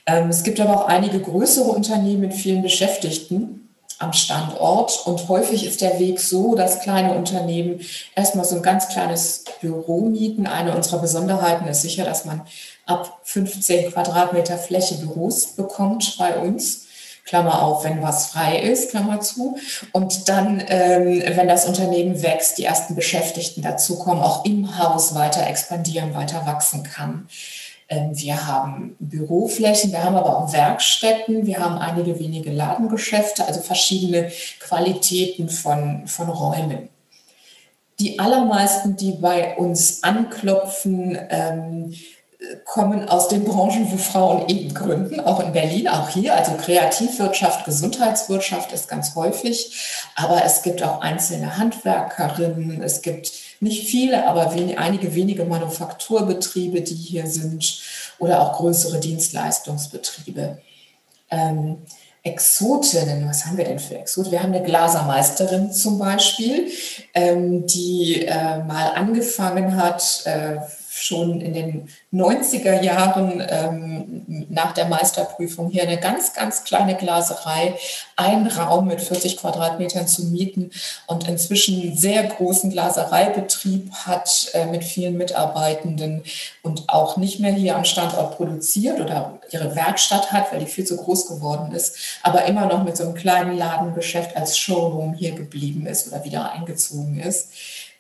[0.05, 3.65] Ähm, es gibt aber auch einige größere Unternehmen mit vielen Beschäftigten,
[3.99, 5.05] am Standort.
[5.05, 7.79] Und häufig ist der Weg so, dass kleine Unternehmen
[8.15, 10.47] erstmal so ein ganz kleines Büro mieten.
[10.47, 12.41] Eine unserer Besonderheiten ist sicher, dass man
[12.85, 16.85] ab 15 Quadratmeter Fläche Büros bekommt bei uns.
[17.25, 19.57] Klammer auf, wenn was frei ist, Klammer zu.
[19.91, 25.47] Und dann, ähm, wenn das Unternehmen wächst, die ersten Beschäftigten dazukommen, auch im Haus weiter
[25.47, 27.27] expandieren, weiter wachsen kann.
[27.89, 33.59] Ähm, wir haben Büroflächen, wir haben aber auch Werkstätten, wir haben einige wenige Ladengeschäfte, also
[33.59, 36.89] verschiedene Qualitäten von, von Räumen.
[37.99, 41.95] Die allermeisten, die bei uns anklopfen, ähm,
[42.63, 46.35] kommen aus den Branchen, wo Frauen eben gründen, auch in Berlin, auch hier.
[46.35, 49.75] Also Kreativwirtschaft, Gesundheitswirtschaft ist ganz häufig,
[50.15, 56.81] aber es gibt auch einzelne Handwerkerinnen, es gibt nicht viele, aber wen, einige wenige Manufakturbetriebe,
[56.81, 57.81] die hier sind
[58.19, 60.59] oder auch größere Dienstleistungsbetriebe.
[61.31, 61.77] Ähm,
[62.25, 64.31] Exotinnen, was haben wir denn für Exoten?
[64.31, 66.71] Wir haben eine Glasermeisterin zum Beispiel,
[67.13, 70.57] ähm, die äh, mal angefangen hat, äh,
[70.95, 77.75] schon in den 90er Jahren ähm, nach der Meisterprüfung hier eine ganz, ganz kleine Glaserei,
[78.15, 80.71] ein Raum mit 40 Quadratmetern zu mieten
[81.07, 86.23] und inzwischen einen sehr großen Glasereibetrieb hat äh, mit vielen Mitarbeitenden
[86.63, 90.85] und auch nicht mehr hier am Standort produziert oder ihre Werkstatt hat, weil die viel
[90.85, 95.33] zu groß geworden ist, aber immer noch mit so einem kleinen Ladengeschäft als Showroom hier
[95.33, 97.49] geblieben ist oder wieder eingezogen ist.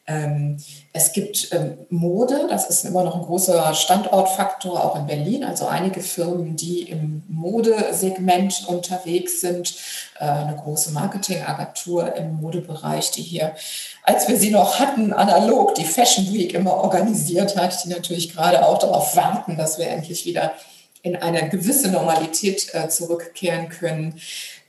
[0.07, 0.57] Ähm,
[0.93, 5.43] es gibt ähm, Mode, das ist immer noch ein großer Standortfaktor, auch in Berlin.
[5.43, 9.75] Also einige Firmen, die im Modesegment unterwegs sind.
[10.19, 13.55] Äh, eine große Marketingagentur im Modebereich, die hier,
[14.03, 18.65] als wir sie noch hatten, analog die Fashion Week immer organisiert hat, die natürlich gerade
[18.65, 20.53] auch darauf warten, dass wir endlich wieder
[21.01, 24.19] in eine gewisse Normalität äh, zurückkehren können.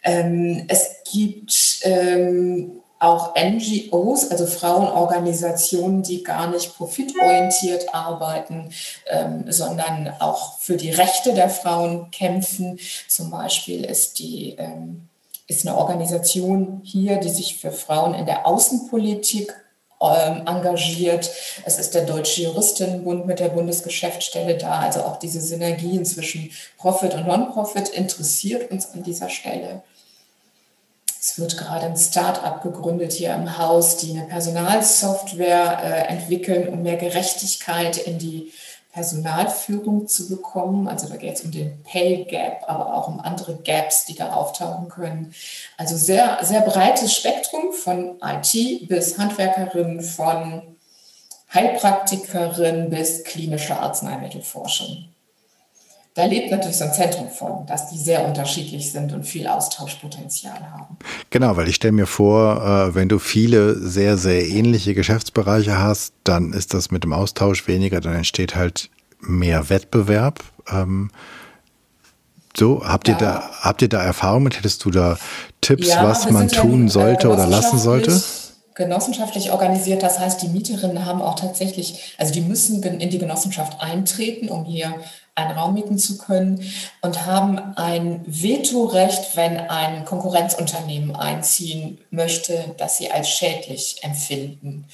[0.02, 8.70] Ähm, es gibt ähm, auch NGOs, also Frauenorganisationen, die gar nicht profitorientiert arbeiten,
[9.10, 12.78] ähm, sondern auch für die Rechte der Frauen kämpfen.
[13.08, 15.08] Zum Beispiel ist die ähm,
[15.48, 19.54] ist eine Organisation hier, die sich für Frauen in der Außenpolitik
[20.00, 21.30] ähm, engagiert.
[21.64, 24.80] Es ist der Deutsche Juristinnenbund mit der Bundesgeschäftsstelle da.
[24.80, 29.82] Also auch diese Synergien zwischen Profit und Non-Profit interessiert uns an dieser Stelle.
[31.28, 36.84] Es wird gerade ein Start-up gegründet hier im Haus, die eine Personalsoftware äh, entwickeln, um
[36.84, 38.52] mehr Gerechtigkeit in die
[38.92, 40.86] Personalführung zu bekommen.
[40.86, 44.34] Also da geht es um den Pay Gap, aber auch um andere Gaps, die da
[44.34, 45.34] auftauchen können.
[45.76, 50.76] Also sehr, sehr breites Spektrum von IT bis Handwerkerin, von
[51.52, 55.08] Heilpraktikerin bis klinische Arzneimittelforschung
[56.16, 60.58] da lebt natürlich so ein Zentrum von, dass die sehr unterschiedlich sind und viel Austauschpotenzial
[60.72, 60.96] haben.
[61.28, 66.14] Genau, weil ich stelle mir vor, äh, wenn du viele sehr, sehr ähnliche Geschäftsbereiche hast,
[66.24, 68.88] dann ist das mit dem Austausch weniger, dann entsteht halt
[69.20, 70.40] mehr Wettbewerb.
[70.72, 71.10] Ähm,
[72.56, 73.14] so, habt ja.
[73.14, 74.56] ihr da, habt ihr da Erfahrung mit?
[74.56, 75.18] Hättest du da
[75.60, 78.22] Tipps, ja, was man tun sollte äh, oder lassen sollte?
[78.74, 80.02] genossenschaftlich organisiert.
[80.02, 84.66] Das heißt, die Mieterinnen haben auch tatsächlich, also die müssen in die Genossenschaft eintreten, um
[84.66, 84.94] hier
[85.36, 86.64] einen Raum mieten zu können
[87.02, 94.86] und haben ein Vetorecht, wenn ein Konkurrenzunternehmen einziehen möchte, das sie als schädlich empfinden.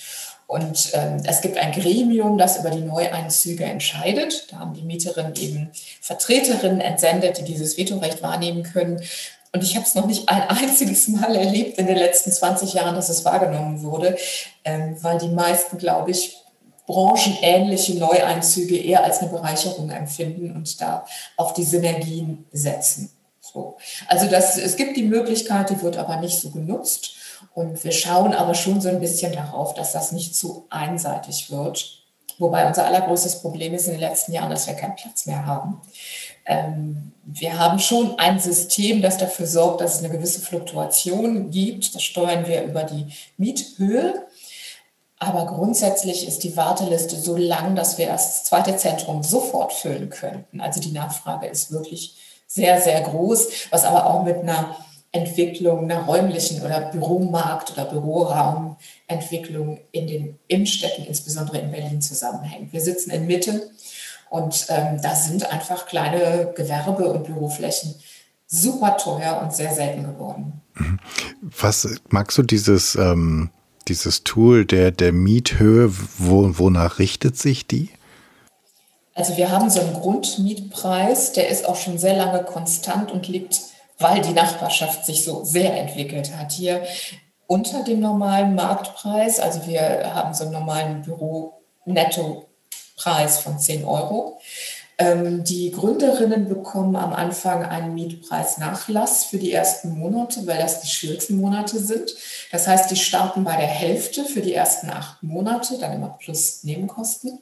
[0.48, 4.52] Und ähm, es gibt ein Gremium, das über die Neueinzüge entscheidet.
[4.52, 5.70] Da haben die Mieterinnen eben
[6.02, 9.00] Vertreterinnen entsendet, die dieses Vetorecht wahrnehmen können.
[9.54, 12.94] Und ich habe es noch nicht ein einziges Mal erlebt in den letzten 20 Jahren,
[12.94, 14.16] dass es wahrgenommen wurde,
[14.64, 16.41] ähm, weil die meisten, glaube ich,
[16.86, 23.10] branchenähnliche Neueinzüge eher als eine Bereicherung empfinden und da auf die Synergien setzen.
[23.40, 23.76] So.
[24.08, 27.16] Also das, es gibt die Möglichkeit, die wird aber nicht so genutzt.
[27.54, 32.02] Und wir schauen aber schon so ein bisschen darauf, dass das nicht zu einseitig wird.
[32.38, 35.80] Wobei unser allergrößtes Problem ist in den letzten Jahren, dass wir keinen Platz mehr haben.
[36.46, 41.94] Ähm, wir haben schon ein System, das dafür sorgt, dass es eine gewisse Fluktuation gibt.
[41.94, 44.26] Das steuern wir über die Miethöhe.
[45.22, 50.60] Aber grundsätzlich ist die Warteliste so lang, dass wir das zweite Zentrum sofort füllen könnten.
[50.60, 52.16] Also die Nachfrage ist wirklich
[52.48, 54.74] sehr, sehr groß, was aber auch mit einer
[55.12, 62.72] Entwicklung, einer räumlichen oder Büromarkt- oder Büroraumentwicklung in den Innenstädten, insbesondere in Berlin, zusammenhängt.
[62.72, 63.70] Wir sitzen in Mitte
[64.28, 67.94] und ähm, da sind einfach kleine Gewerbe- und Büroflächen
[68.48, 70.60] super teuer und sehr selten geworden.
[70.74, 70.98] Mhm.
[71.60, 73.50] Was magst du dieses, ähm,
[73.88, 77.90] dieses Tool der, der Miethöhe, wo, wonach richtet sich die?
[79.14, 83.60] Also wir haben so einen Grundmietpreis, der ist auch schon sehr lange konstant und liegt,
[83.98, 86.82] weil die Nachbarschaft sich so sehr entwickelt hat, hier
[87.46, 89.38] unter dem normalen Marktpreis.
[89.38, 92.46] Also wir haben so einen normalen Büro-Netto
[92.96, 94.40] Preis von 10 Euro.
[94.98, 100.88] Ähm, die Gründerinnen bekommen am Anfang einen Mietpreisnachlass für die ersten Monate, weil das die
[100.88, 102.14] schwierigsten Monate sind.
[102.50, 106.62] Das heißt, die starten bei der Hälfte für die ersten acht Monate, dann immer plus
[106.62, 107.38] Nebenkosten.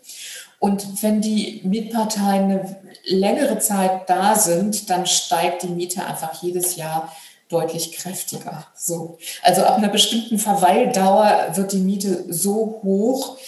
[0.58, 6.76] Und wenn die Mietparteien eine längere Zeit da sind, dann steigt die Miete einfach jedes
[6.76, 7.10] Jahr
[7.50, 8.66] deutlich kräftiger.
[8.74, 9.18] So.
[9.42, 13.38] Also ab einer bestimmten Verweildauer wird die Miete so hoch,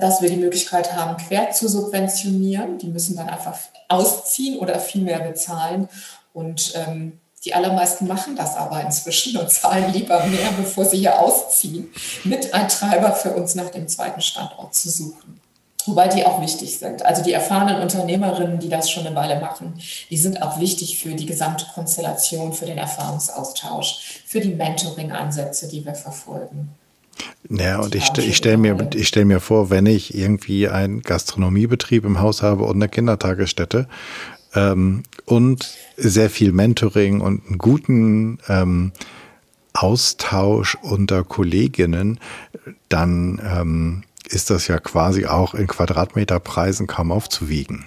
[0.00, 2.78] dass wir die Möglichkeit haben, quer zu subventionieren.
[2.78, 3.58] Die müssen dann einfach
[3.88, 5.88] ausziehen oder viel mehr bezahlen.
[6.32, 11.20] Und ähm, die allermeisten machen das aber inzwischen und zahlen lieber mehr, bevor sie hier
[11.20, 11.88] ausziehen,
[12.24, 15.40] mit ein Treiber für uns nach dem zweiten Standort zu suchen.
[15.86, 17.04] Wobei die auch wichtig sind.
[17.04, 19.74] Also die erfahrenen Unternehmerinnen, die das schon eine Weile machen,
[20.10, 25.84] die sind auch wichtig für die gesamte Konstellation, für den Erfahrungsaustausch, für die Mentoring-Ansätze, die
[25.84, 26.72] wir verfolgen.
[27.48, 32.20] Ja, und ich, ich stelle mir, stell mir vor, wenn ich irgendwie einen Gastronomiebetrieb im
[32.20, 33.88] Haus habe und eine Kindertagesstätte
[34.54, 38.92] ähm, und sehr viel Mentoring und einen guten ähm,
[39.74, 42.20] Austausch unter Kolleginnen,
[42.88, 47.86] dann ähm, ist das ja quasi auch in Quadratmeterpreisen kaum aufzuwiegen.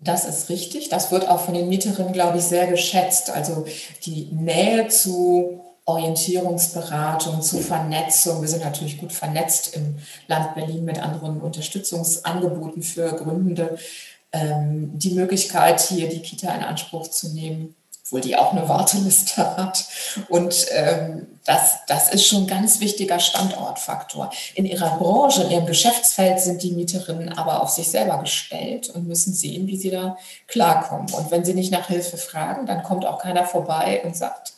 [0.00, 0.88] Das ist richtig.
[0.88, 3.30] Das wird auch von den Mieterinnen, glaube ich, sehr geschätzt.
[3.30, 3.66] Also
[4.04, 8.42] die Nähe zu Orientierungsberatung, zu Vernetzung.
[8.42, 9.96] Wir sind natürlich gut vernetzt im
[10.26, 13.78] Land Berlin mit anderen Unterstützungsangeboten für Gründende.
[14.32, 19.56] Ähm, die Möglichkeit, hier die Kita in Anspruch zu nehmen, obwohl die auch eine Warteliste
[19.56, 19.84] hat.
[20.28, 24.30] Und ähm, das, das ist schon ein ganz wichtiger Standortfaktor.
[24.56, 29.06] In ihrer Branche, in ihrem Geschäftsfeld sind die Mieterinnen aber auf sich selber gestellt und
[29.06, 30.18] müssen sehen, wie sie da
[30.48, 31.12] klarkommen.
[31.14, 34.55] Und wenn sie nicht nach Hilfe fragen, dann kommt auch keiner vorbei und sagt,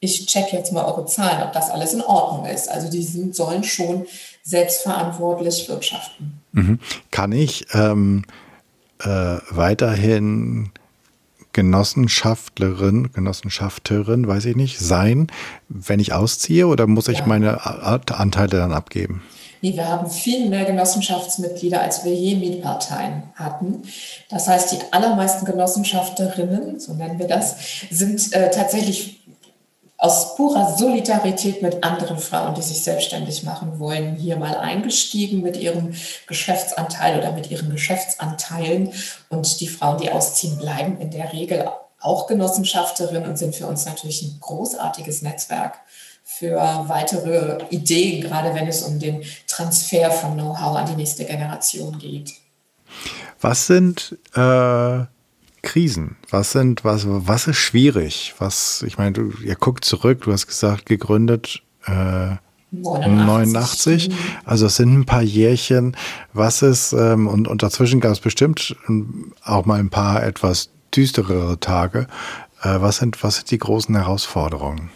[0.00, 2.68] ich check jetzt mal eure Zahlen, ob das alles in Ordnung ist.
[2.68, 4.06] Also die sind, sollen schon
[4.42, 6.40] selbstverantwortlich wirtschaften.
[6.52, 6.78] Mhm.
[7.10, 8.24] Kann ich ähm,
[9.00, 10.70] äh, weiterhin
[11.52, 15.28] Genossenschaftlerin, Genossenschafterin, weiß ich nicht, sein,
[15.68, 17.26] wenn ich ausziehe oder muss ich ja.
[17.26, 19.22] meine Anteile dann abgeben?
[19.62, 23.82] Nee, wir haben viel mehr Genossenschaftsmitglieder, als wir je Mietparteien hatten.
[24.28, 27.56] Das heißt, die allermeisten Genossenschafterinnen, so nennen wir das,
[27.90, 29.25] sind äh, tatsächlich
[30.06, 35.56] aus purer Solidarität mit anderen Frauen, die sich selbstständig machen wollen, hier mal eingestiegen mit
[35.56, 35.94] ihrem
[36.28, 38.92] Geschäftsanteil oder mit ihren Geschäftsanteilen.
[39.30, 43.84] Und die Frauen, die ausziehen, bleiben in der Regel auch Genossenschafterinnen und sind für uns
[43.84, 45.74] natürlich ein großartiges Netzwerk
[46.22, 51.98] für weitere Ideen, gerade wenn es um den Transfer von Know-how an die nächste Generation
[51.98, 52.32] geht.
[53.40, 55.15] Was sind äh
[55.66, 56.16] Krisen?
[56.30, 58.34] Was sind, was, was ist schwierig?
[58.38, 62.36] Was, ich meine, du, ihr guckt zurück, du hast gesagt, gegründet, äh,
[62.70, 64.10] 89.
[64.44, 65.96] Also es sind ein paar Jährchen.
[66.32, 68.76] Was ist, ähm, und, und dazwischen gab es bestimmt
[69.44, 72.06] auch mal ein paar etwas düsterere Tage.
[72.62, 74.90] Äh, was, sind, was sind die großen Herausforderungen?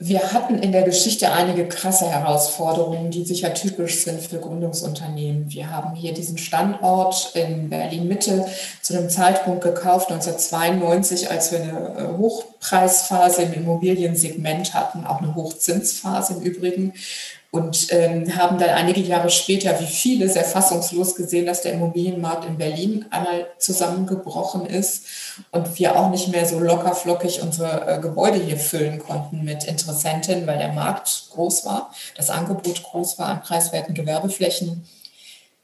[0.00, 5.52] Wir hatten in der Geschichte einige krasse Herausforderungen, die sicher typisch sind für Gründungsunternehmen.
[5.52, 8.44] Wir haben hier diesen Standort in Berlin-Mitte
[8.82, 15.36] zu einem Zeitpunkt gekauft, 1992, als wir eine äh, Hochpreisphase im Immobiliensegment hatten, auch eine
[15.36, 16.92] Hochzinsphase im Übrigen
[17.54, 22.46] und ähm, haben dann einige Jahre später, wie viele, sehr fassungslos gesehen, dass der Immobilienmarkt
[22.46, 25.06] in Berlin einmal zusammengebrochen ist
[25.52, 30.48] und wir auch nicht mehr so lockerflockig unsere äh, Gebäude hier füllen konnten mit Interessenten,
[30.48, 34.84] weil der Markt groß war, das Angebot groß war an preiswerten Gewerbeflächen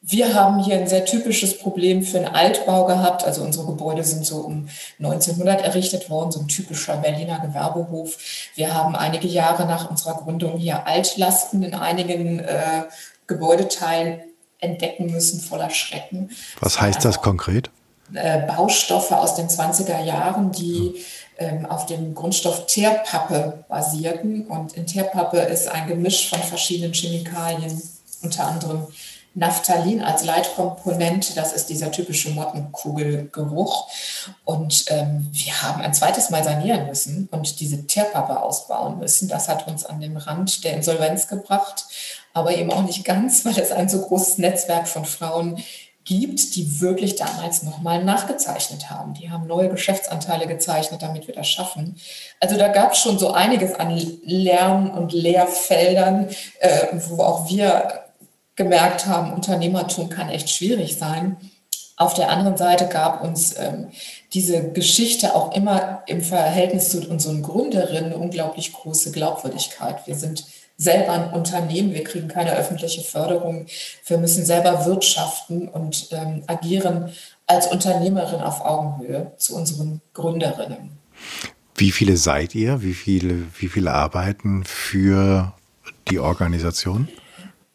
[0.03, 3.25] wir haben hier ein sehr typisches Problem für einen Altbau gehabt.
[3.25, 8.17] Also unsere Gebäude sind so um 1900 errichtet worden, so ein typischer Berliner Gewerbehof.
[8.55, 12.85] Wir haben einige Jahre nach unserer Gründung hier Altlasten in einigen äh,
[13.27, 14.21] Gebäudeteilen
[14.59, 16.31] entdecken müssen, voller Schrecken.
[16.61, 17.71] Was heißt das konkret?
[18.15, 20.95] Äh, Baustoffe aus den 20er Jahren, die
[21.39, 24.47] ähm, auf dem Grundstoff Teerpappe basierten.
[24.47, 27.83] Und in Teerpappe ist ein Gemisch von verschiedenen Chemikalien,
[28.23, 28.87] unter anderem
[29.35, 33.89] Naphthalin als Leitkomponente, das ist dieser typische Mottenkugelgeruch.
[34.45, 39.29] Und ähm, wir haben ein zweites Mal sanieren müssen und diese Teerpappe ausbauen müssen.
[39.29, 41.85] Das hat uns an den Rand der Insolvenz gebracht,
[42.33, 45.63] aber eben auch nicht ganz, weil es ein so großes Netzwerk von Frauen
[46.05, 49.15] gibt, die wirklich damals nochmal nachgezeichnet haben.
[49.15, 51.97] Die haben neue Geschäftsanteile gezeichnet, damit wir das schaffen.
[52.41, 56.29] Also da gab es schon so einiges an Lärm- und Lehrfeldern,
[56.59, 58.10] äh, wo auch wir
[58.61, 61.39] gemerkt haben, Unternehmertum kann echt schwierig sein.
[61.97, 63.89] Auf der anderen Seite gab uns ähm,
[64.35, 70.07] diese Geschichte auch immer im Verhältnis zu unseren Gründerinnen unglaublich große Glaubwürdigkeit.
[70.07, 70.45] Wir sind
[70.77, 73.65] selber ein Unternehmen, wir kriegen keine öffentliche Förderung,
[74.07, 77.15] wir müssen selber wirtschaften und ähm, agieren
[77.47, 80.91] als Unternehmerin auf Augenhöhe zu unseren Gründerinnen.
[81.77, 82.83] Wie viele seid ihr?
[82.83, 85.55] Wie viele, wie viele arbeiten für
[86.11, 87.09] die Organisation?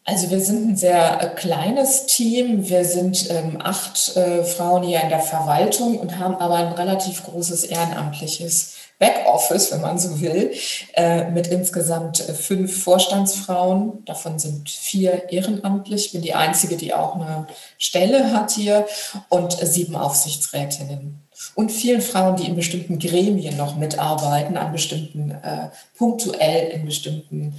[0.08, 2.68] Also wir sind ein sehr äh, kleines Team.
[2.68, 7.24] Wir sind ähm, acht äh, Frauen hier in der Verwaltung und haben aber ein relativ
[7.24, 10.52] großes ehrenamtliches Backoffice, wenn man so will,
[10.94, 14.04] äh, mit insgesamt äh, fünf Vorstandsfrauen.
[14.04, 16.06] Davon sind vier ehrenamtlich.
[16.06, 18.86] Ich bin die Einzige, die auch eine Stelle hat hier
[19.28, 21.20] und äh, sieben Aufsichtsrätinnen.
[21.56, 27.56] Und vielen Frauen, die in bestimmten Gremien noch mitarbeiten, an bestimmten, äh, punktuell in bestimmten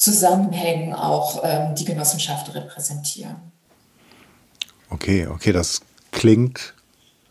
[0.00, 3.36] Zusammenhängen auch ähm, die Genossenschaft repräsentieren.
[4.88, 6.72] Okay, okay, das klingt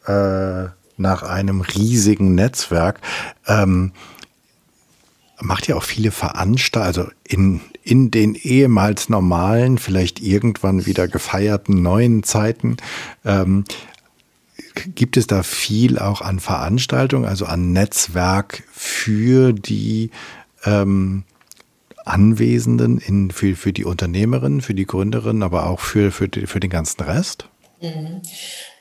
[0.05, 0.65] äh,
[0.95, 3.01] nach einem riesigen Netzwerk.
[3.47, 3.93] Ähm,
[5.39, 11.81] macht ihr auch viele Veranstaltungen, also in, in den ehemals normalen, vielleicht irgendwann wieder gefeierten
[11.81, 12.77] neuen Zeiten?
[13.25, 13.65] Ähm,
[14.93, 20.11] gibt es da viel auch an Veranstaltungen, also an Netzwerk für die
[20.65, 21.23] ähm,
[22.09, 26.59] Anwesenden in, für, für die Unternehmerin, für die Gründerin, aber auch für, für, die, für
[26.59, 27.47] den ganzen Rest?
[27.81, 28.21] Mhm.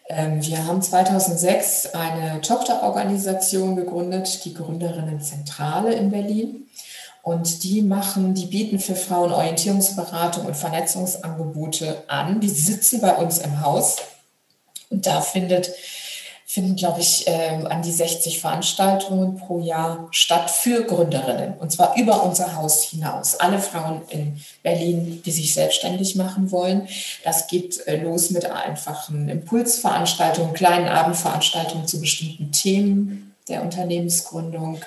[0.08, 6.64] Ähm, wir haben 2006 eine Tochterorganisation gegründet, die Gründerinnenzentrale in Berlin.
[7.22, 12.40] Und die machen, die bieten für Frauen Orientierungsberatung und Vernetzungsangebote an.
[12.40, 13.98] Die sitzen bei uns im Haus.
[14.88, 15.70] Und da findet
[16.50, 21.58] finden, glaube ich, äh, an die 60 Veranstaltungen pro Jahr statt für Gründerinnen.
[21.58, 23.34] Und zwar über unser Haus hinaus.
[23.34, 26.88] Alle Frauen in Berlin, die sich selbstständig machen wollen.
[27.22, 34.80] Das geht äh, los mit einfachen Impulsveranstaltungen, kleinen Abendveranstaltungen zu bestimmten Themen der Unternehmensgründung,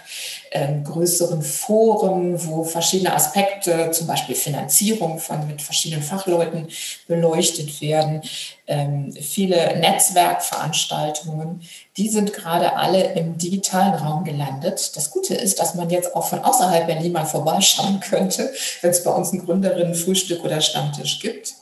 [0.52, 6.68] ähm, größeren Foren, wo verschiedene Aspekte, zum Beispiel Finanzierung von mit verschiedenen Fachleuten
[7.08, 8.22] beleuchtet werden,
[8.68, 11.62] ähm, viele Netzwerkveranstaltungen,
[11.98, 14.96] die sind gerade alle im digitalen Raum gelandet.
[14.96, 18.52] Das Gute ist, dass man jetzt auch von außerhalb Berlin mal vorbeischauen könnte,
[18.82, 21.56] wenn es bei uns ein Gründerinnen-Frühstück oder Stammtisch gibt.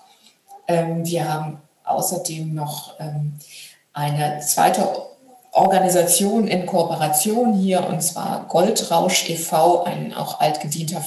[0.68, 3.40] Ähm, wir haben außerdem noch ähm,
[3.94, 5.09] eine zweite
[5.52, 11.04] Organisation in Kooperation hier, und zwar Goldrausch e.V., ein auch altgedienter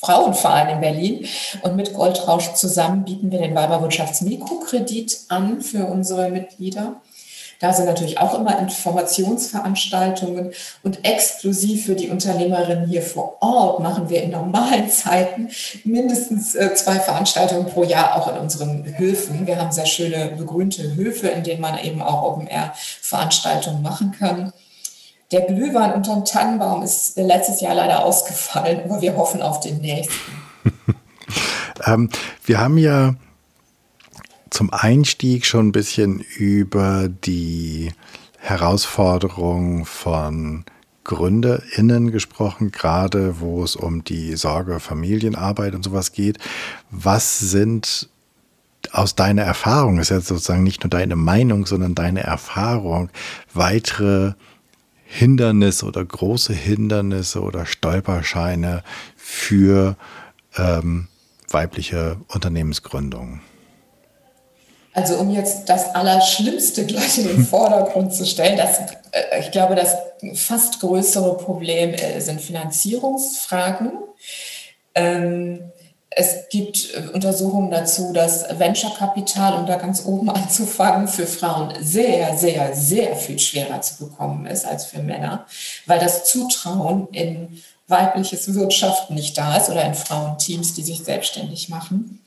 [0.00, 1.28] Frauenverein in Berlin.
[1.62, 7.00] Und mit Goldrausch zusammen bieten wir den Weiberwirtschaftsmikrokredit an für unsere Mitglieder.
[7.58, 10.52] Da sind natürlich auch immer Informationsveranstaltungen
[10.82, 15.48] und exklusiv für die Unternehmerinnen hier vor Ort machen wir in normalen Zeiten
[15.84, 19.46] mindestens äh, zwei Veranstaltungen pro Jahr auch in unseren Höfen.
[19.46, 24.52] Wir haben sehr schöne begrünte Höfe, in denen man eben auch Open-Air-Veranstaltungen machen kann.
[25.32, 30.14] Der Glühwein unterm Tannenbaum ist letztes Jahr leider ausgefallen, aber wir hoffen auf den nächsten.
[31.86, 32.10] ähm,
[32.44, 33.14] wir haben ja
[34.50, 37.92] zum Einstieg schon ein bisschen über die
[38.38, 40.64] Herausforderung von
[41.04, 46.38] GründerInnen gesprochen, gerade wo es um die Sorge, Familienarbeit und sowas geht.
[46.90, 48.08] Was sind
[48.92, 53.10] aus deiner Erfahrung, ist jetzt sozusagen nicht nur deine Meinung, sondern deine Erfahrung,
[53.54, 54.34] weitere
[55.04, 58.82] Hindernisse oder große Hindernisse oder Stolperscheine
[59.16, 59.96] für
[60.56, 61.08] ähm,
[61.50, 63.40] weibliche Unternehmensgründungen?
[64.96, 68.78] Also um jetzt das Allerschlimmste gleich in den Vordergrund zu stellen, das,
[69.12, 69.94] äh, ich glaube, das
[70.32, 73.92] fast größere Problem äh, sind Finanzierungsfragen.
[74.94, 75.70] Ähm,
[76.08, 82.38] es gibt äh, Untersuchungen dazu, dass Venture-Kapital, um da ganz oben anzufangen, für Frauen sehr,
[82.38, 85.44] sehr, sehr viel schwerer zu bekommen ist als für Männer,
[85.84, 91.68] weil das Zutrauen in weibliches Wirtschaften nicht da ist oder in Frauenteams, die sich selbstständig
[91.68, 92.20] machen.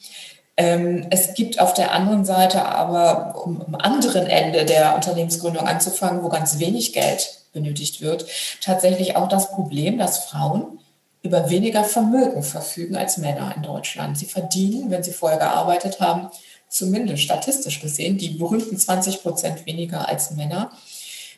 [0.60, 6.22] Ähm, es gibt auf der anderen Seite aber, um am anderen Ende der Unternehmensgründung anzufangen,
[6.22, 8.26] wo ganz wenig Geld benötigt wird,
[8.62, 10.80] tatsächlich auch das Problem, dass Frauen
[11.22, 14.18] über weniger Vermögen verfügen als Männer in Deutschland.
[14.18, 16.30] Sie verdienen, wenn sie vorher gearbeitet haben,
[16.68, 20.72] zumindest statistisch gesehen, die berühmten 20 Prozent weniger als Männer.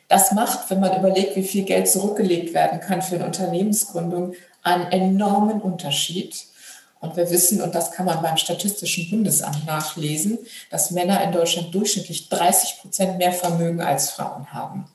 [0.08, 4.90] Das macht, wenn man überlegt, wie viel Geld zurückgelegt werden kann für eine Unternehmensgründung, einen
[4.90, 6.46] enormen Unterschied.
[7.02, 10.38] Und wir wissen, und das kann man beim Statistischen Bundesamt nachlesen,
[10.70, 14.86] dass Männer in Deutschland durchschnittlich 30 Prozent mehr Vermögen als Frauen haben.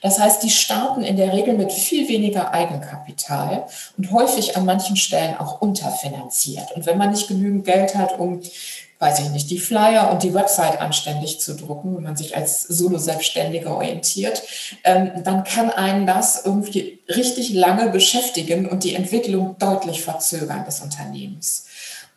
[0.00, 3.66] Das heißt, die starten in der Regel mit viel weniger Eigenkapital
[3.98, 6.72] und häufig an manchen Stellen auch unterfinanziert.
[6.72, 8.40] Und wenn man nicht genügend Geld hat, um
[9.00, 12.62] weiß ich nicht, die Flyer und die Website anständig zu drucken, wenn man sich als
[12.62, 14.42] Solo-Selbstständiger orientiert,
[14.84, 20.80] ähm, dann kann einen das irgendwie richtig lange beschäftigen und die Entwicklung deutlich verzögern des
[20.80, 21.66] Unternehmens.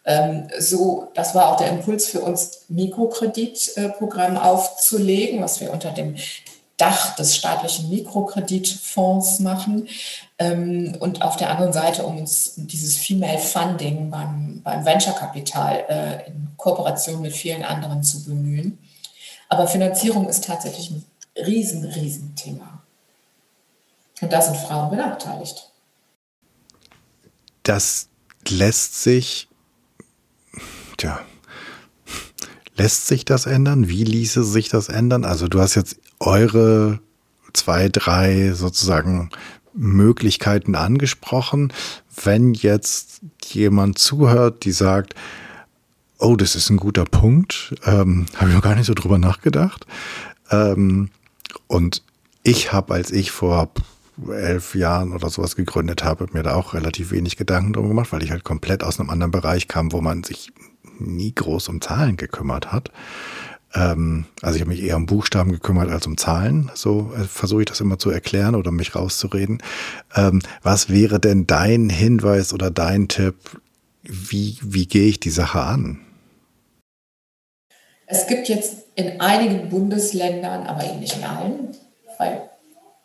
[0.05, 6.17] Ähm, so, das war auch der Impuls für uns, Mikrokreditprogramm aufzulegen, was wir unter dem
[6.75, 9.87] Dach des staatlichen Mikrokreditfonds machen
[10.39, 16.27] und auf der anderen Seite um uns dieses Female Funding beim, beim Venture Kapital äh,
[16.27, 18.79] in Kooperation mit vielen anderen zu bemühen.
[19.49, 21.05] Aber Finanzierung ist tatsächlich ein
[21.45, 22.81] riesen, riesen Thema.
[24.21, 25.69] Und da sind Frauen benachteiligt.
[27.61, 28.07] Das
[28.47, 29.47] lässt sich,
[30.97, 31.19] tja,
[32.75, 33.87] lässt sich das ändern?
[33.87, 35.25] Wie ließe sich das ändern?
[35.25, 36.99] Also du hast jetzt eure
[37.53, 39.29] zwei, drei sozusagen
[39.73, 41.73] Möglichkeiten angesprochen.
[42.23, 45.15] Wenn jetzt jemand zuhört, die sagt,
[46.19, 49.85] oh, das ist ein guter Punkt, ähm, habe ich noch gar nicht so drüber nachgedacht.
[50.51, 51.09] Ähm,
[51.67, 52.03] und
[52.43, 53.71] ich habe, als ich vor
[54.29, 58.23] elf Jahren oder sowas gegründet habe, mir da auch relativ wenig Gedanken drum gemacht, weil
[58.23, 60.51] ich halt komplett aus einem anderen Bereich kam, wo man sich
[60.99, 62.91] nie groß um Zahlen gekümmert hat.
[63.75, 66.71] Ähm, also ich habe mich eher um Buchstaben gekümmert als um Zahlen.
[66.75, 69.61] So äh, versuche ich das immer zu erklären oder mich rauszureden.
[70.15, 73.35] Ähm, was wäre denn dein Hinweis oder dein Tipp?
[74.03, 75.99] Wie, wie gehe ich die Sache an?
[78.05, 81.69] Es gibt jetzt in einigen Bundesländern, aber eben nicht in allen,
[82.17, 82.41] weil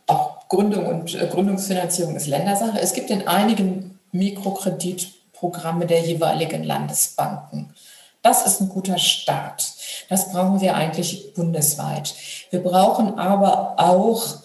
[0.07, 2.79] auch Gründung und äh, Gründungsfinanzierung ist Ländersache.
[2.81, 7.75] Es gibt in einigen Mikrokreditprogramme der jeweiligen Landesbanken.
[8.23, 9.73] Das ist ein guter Start.
[10.09, 12.15] Das brauchen wir eigentlich bundesweit.
[12.51, 14.39] Wir brauchen aber auch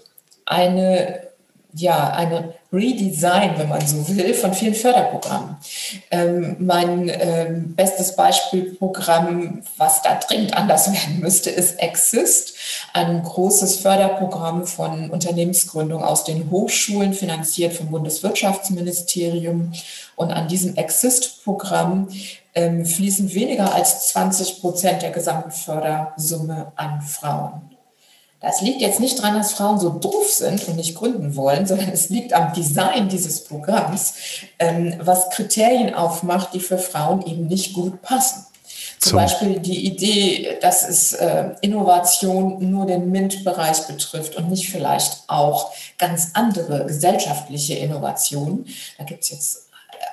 [0.46, 1.28] eine,
[1.74, 5.58] ja, eine Redesign, wenn man so will, von vielen Förderprogrammen.
[6.10, 12.56] Ähm, mein ähm, bestes Beispielprogramm, was da dringend anders werden müsste, ist Exist,
[12.94, 19.72] ein großes Förderprogramm von Unternehmensgründung aus den Hochschulen, finanziert vom Bundeswirtschaftsministerium.
[20.16, 22.08] Und an diesem Exist-Programm
[22.56, 27.74] ähm, fließen weniger als 20 Prozent der gesamten Fördersumme an Frauen.
[28.44, 31.90] Das liegt jetzt nicht daran, dass Frauen so doof sind und nicht gründen wollen, sondern
[31.90, 34.16] es liegt am Design dieses Programms,
[34.60, 38.46] ähm, was Kriterien aufmacht, die für Frauen eben nicht gut passen.
[39.00, 39.18] Zum.
[39.18, 45.72] Beispiel die Idee, dass es äh, Innovation nur den MINT-Bereich betrifft und nicht vielleicht auch
[45.98, 48.66] ganz andere gesellschaftliche Innovationen.
[48.98, 49.63] Da gibt es jetzt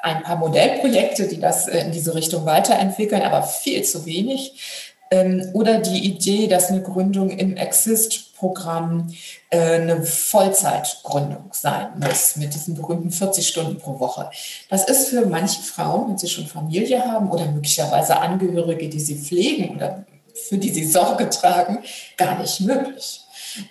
[0.03, 4.97] ein paar Modellprojekte, die das äh, in diese Richtung weiterentwickeln, aber viel zu wenig.
[5.13, 9.13] Ähm, oder die Idee, dass eine Gründung im Exist-Programm
[9.51, 14.31] äh, eine Vollzeitgründung sein muss, mit diesen berühmten 40 Stunden pro Woche.
[14.69, 19.17] Das ist für manche Frauen, wenn sie schon Familie haben oder möglicherweise Angehörige, die sie
[19.17, 20.05] pflegen oder
[20.49, 21.81] für die sie Sorge tragen,
[22.17, 23.21] gar nicht möglich.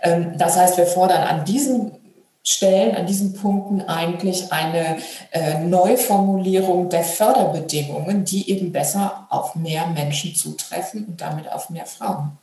[0.02, 1.92] Ähm, das heißt, wir fordern an diesem
[2.44, 4.98] Stellen, an diesen Punkten eigentlich eine
[5.32, 11.86] äh, Neuformulierung der Förderbedingungen, die eben besser auf mehr Menschen zutreffen und damit auf mehr
[11.86, 12.38] Frauen.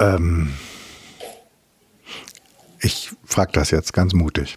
[0.00, 0.54] Ähm,
[2.80, 4.56] ich frage das jetzt ganz mutig.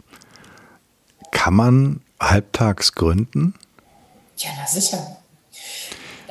[1.32, 3.53] Kann man halbtags gründen?
[4.38, 5.20] Ja, na sicher.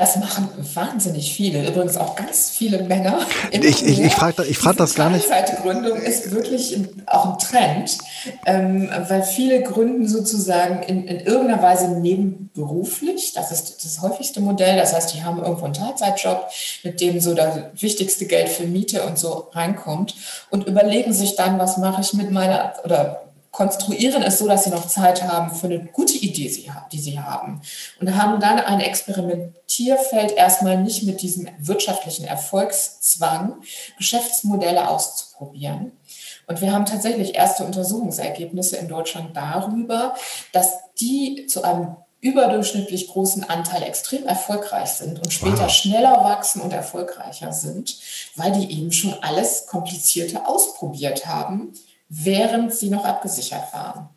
[0.00, 3.18] Das machen wahnsinnig viele, übrigens auch ganz viele Männer.
[3.50, 5.28] Ich, ich, ich frage ich frag das gar nicht.
[5.62, 6.74] Gründung ist wirklich
[7.04, 7.98] auch ein Trend,
[8.46, 13.34] ähm, weil viele gründen sozusagen in, in irgendeiner Weise nebenberuflich.
[13.34, 14.78] Das ist das häufigste Modell.
[14.78, 16.48] Das heißt, die haben irgendwo einen Teilzeitjob,
[16.82, 20.14] mit dem so das wichtigste Geld für Miete und so reinkommt
[20.48, 24.70] und überlegen sich dann, was mache ich mit meiner oder konstruieren es so, dass sie
[24.70, 26.50] noch Zeit haben für eine gute Idee,
[26.92, 27.60] die sie haben.
[28.00, 33.56] Und haben dann ein Experimentierfeld erstmal nicht mit diesem wirtschaftlichen Erfolgszwang,
[33.98, 35.92] Geschäftsmodelle auszuprobieren.
[36.46, 40.14] Und wir haben tatsächlich erste Untersuchungsergebnisse in Deutschland darüber,
[40.52, 45.70] dass die zu einem überdurchschnittlich großen Anteil extrem erfolgreich sind und später wow.
[45.70, 47.96] schneller wachsen und erfolgreicher sind,
[48.36, 51.72] weil die eben schon alles Komplizierte ausprobiert haben
[52.10, 54.10] während sie noch abgesichert waren.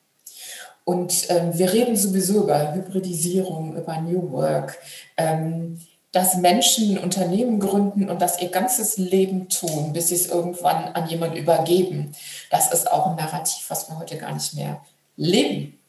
[0.83, 4.77] Und ähm, wir reden sowieso über Hybridisierung, über New Work,
[5.15, 5.79] ähm,
[6.11, 11.07] dass Menschen Unternehmen gründen und das ihr ganzes Leben tun, bis sie es irgendwann an
[11.07, 12.11] jemanden übergeben.
[12.51, 14.81] Das ist auch ein Narrativ, was wir heute gar nicht mehr
[15.15, 15.79] leben.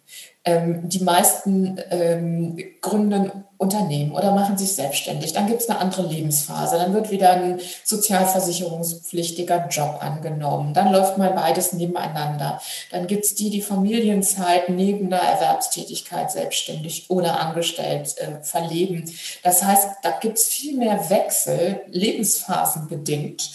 [0.44, 5.32] Ähm, die meisten ähm, gründen Unternehmen oder machen sich selbstständig.
[5.32, 6.76] Dann gibt es eine andere Lebensphase.
[6.76, 10.74] Dann wird wieder ein sozialversicherungspflichtiger Job angenommen.
[10.74, 12.60] Dann läuft mal beides nebeneinander.
[12.90, 19.10] Dann gibt es die, die Familienzeit neben der Erwerbstätigkeit selbstständig oder angestellt äh, verleben.
[19.42, 23.50] Das heißt, da gibt es viel mehr Wechsel, lebensphasenbedingt.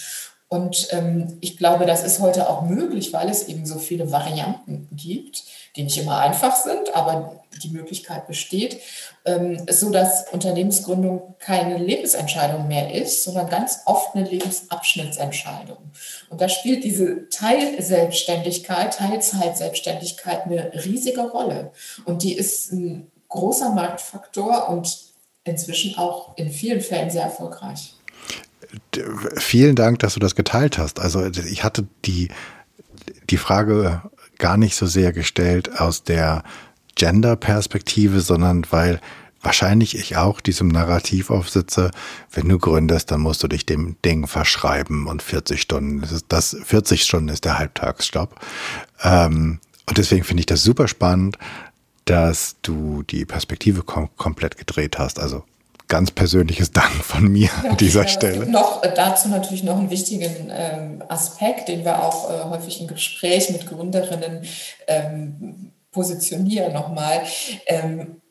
[0.47, 4.88] Und ähm, ich glaube, das ist heute auch möglich, weil es eben so viele Varianten
[4.91, 5.43] gibt
[5.80, 8.82] die nicht immer einfach sind, aber die Möglichkeit besteht,
[9.23, 15.77] ähm, so dass Unternehmensgründung keine Lebensentscheidung mehr ist, sondern ganz oft eine Lebensabschnittsentscheidung.
[16.30, 21.71] Und da spielt diese Teilselbstständigkeit, Teilzeitselbstständigkeit eine riesige Rolle.
[22.03, 24.97] Und die ist ein großer Marktfaktor und
[25.45, 27.93] inzwischen auch in vielen Fällen sehr erfolgreich.
[29.38, 30.99] Vielen Dank, dass du das geteilt hast.
[30.99, 32.27] Also ich hatte die,
[33.30, 34.01] die Frage
[34.39, 36.43] gar nicht so sehr gestellt aus der
[36.95, 38.99] Gender-Perspektive, sondern weil
[39.41, 41.91] wahrscheinlich ich auch diesem Narrativ aufsitze,
[42.31, 46.25] wenn du gründest, dann musst du dich dem Ding verschreiben und 40 Stunden, das, ist,
[46.29, 48.35] das 40 Stunden ist der Halbtagsstopp.
[49.03, 51.37] Ähm, und deswegen finde ich das super spannend,
[52.05, 55.19] dass du die Perspektive kom komplett gedreht hast.
[55.19, 55.43] Also
[55.89, 58.45] ganz persönliches Dank von mir ja, an dieser ja, Stelle.
[58.45, 62.87] Noch äh, dazu natürlich noch einen wichtigen ähm, Aspekt, den wir auch äh, häufig im
[62.87, 64.45] Gespräch mit Gründerinnen
[64.87, 67.23] ähm, positionieren nochmal.
[67.65, 68.21] Ähm,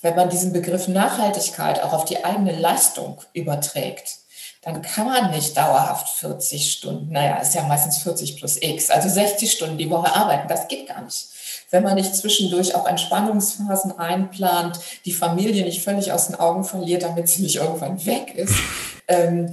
[0.00, 4.18] wenn man diesen Begriff Nachhaltigkeit auch auf die eigene Leistung überträgt,
[4.62, 9.08] dann kann man nicht dauerhaft 40 Stunden, naja, ist ja meistens 40 plus X, also
[9.08, 10.46] 60 Stunden die Woche arbeiten.
[10.46, 11.31] Das geht gar nicht
[11.72, 17.02] wenn man nicht zwischendurch auch Entspannungsphasen einplant, die Familie nicht völlig aus den Augen verliert,
[17.02, 18.54] damit sie nicht irgendwann weg ist.
[19.08, 19.50] Ähm,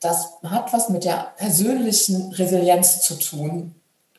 [0.00, 3.74] das hat was mit der persönlichen Resilienz zu tun.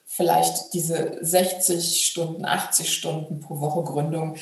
[0.05, 4.35] Vielleicht diese 60 Stunden, 80 Stunden pro Woche Gründung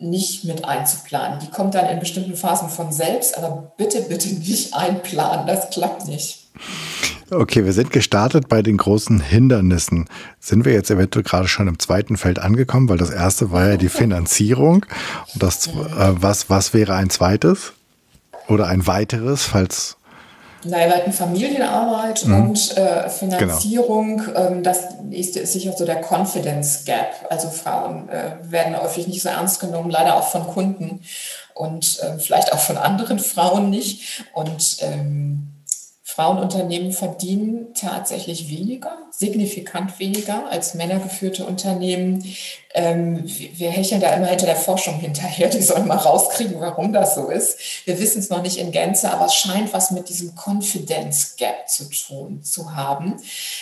[0.00, 1.38] nicht mit einzuplanen.
[1.38, 5.46] Die kommt dann in bestimmten Phasen von selbst, aber bitte, bitte nicht einplanen.
[5.46, 6.48] Das klappt nicht.
[7.30, 10.08] Okay, wir sind gestartet bei den großen Hindernissen.
[10.38, 12.88] Sind wir jetzt eventuell gerade schon im zweiten Feld angekommen?
[12.88, 14.86] Weil das erste war ja die Finanzierung.
[15.34, 17.72] Und das, äh, was, was wäre ein zweites?
[18.48, 19.96] Oder ein weiteres, falls.
[20.62, 22.34] Nein, wir hatten Familienarbeit mhm.
[22.34, 24.18] und äh, Finanzierung.
[24.18, 24.46] Genau.
[24.46, 27.26] Ähm, das ist, ist sicher so der Confidence Gap.
[27.28, 31.00] Also Frauen äh, werden häufig nicht so ernst genommen, leider auch von Kunden
[31.54, 34.24] und äh, vielleicht auch von anderen Frauen nicht.
[34.32, 35.55] Und ähm,
[36.16, 42.24] Frauenunternehmen verdienen tatsächlich weniger, signifikant weniger als männergeführte Unternehmen.
[42.72, 47.16] Ähm, wir hecheln da immer hinter der Forschung hinterher, die sollen mal rauskriegen, warum das
[47.16, 47.58] so ist.
[47.84, 51.68] Wir wissen es noch nicht in Gänze, aber es scheint was mit diesem Confidence Gap
[51.68, 53.16] zu tun zu haben.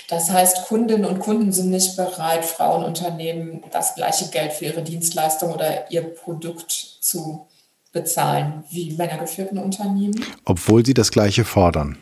[0.08, 5.52] Das heißt, Kundinnen und Kunden sind nicht bereit, Frauenunternehmen das gleiche Geld für ihre Dienstleistung
[5.52, 7.48] oder ihr Produkt zu
[7.90, 10.24] bezahlen wie männergeführten Unternehmen.
[10.44, 11.98] Obwohl sie das gleiche fordern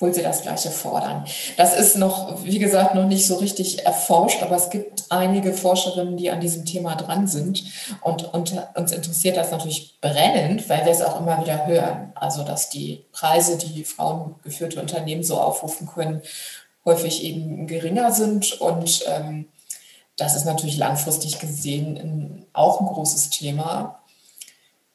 [0.00, 1.26] obwohl sie das Gleiche fordern.
[1.58, 6.16] Das ist noch, wie gesagt, noch nicht so richtig erforscht, aber es gibt einige Forscherinnen,
[6.16, 7.64] die an diesem Thema dran sind.
[8.00, 12.12] Und, und uns interessiert das natürlich brennend, weil wir es auch immer wieder hören.
[12.14, 16.22] Also, dass die Preise, die frauengeführte Unternehmen so aufrufen können,
[16.86, 18.58] häufig eben geringer sind.
[18.58, 19.48] Und ähm,
[20.16, 24.00] das ist natürlich langfristig gesehen auch ein großes Thema.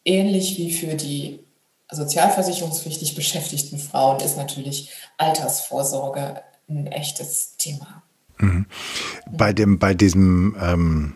[0.04, 1.45] Ähnlich wie für die
[1.92, 8.04] sozialversicherungspflichtig beschäftigten Frauen ist natürlich Altersvorsorge ein echtes Thema.
[8.38, 8.66] Mhm.
[9.32, 11.14] Bei, dem, bei diesem ähm,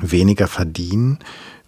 [0.00, 1.18] weniger verdienen,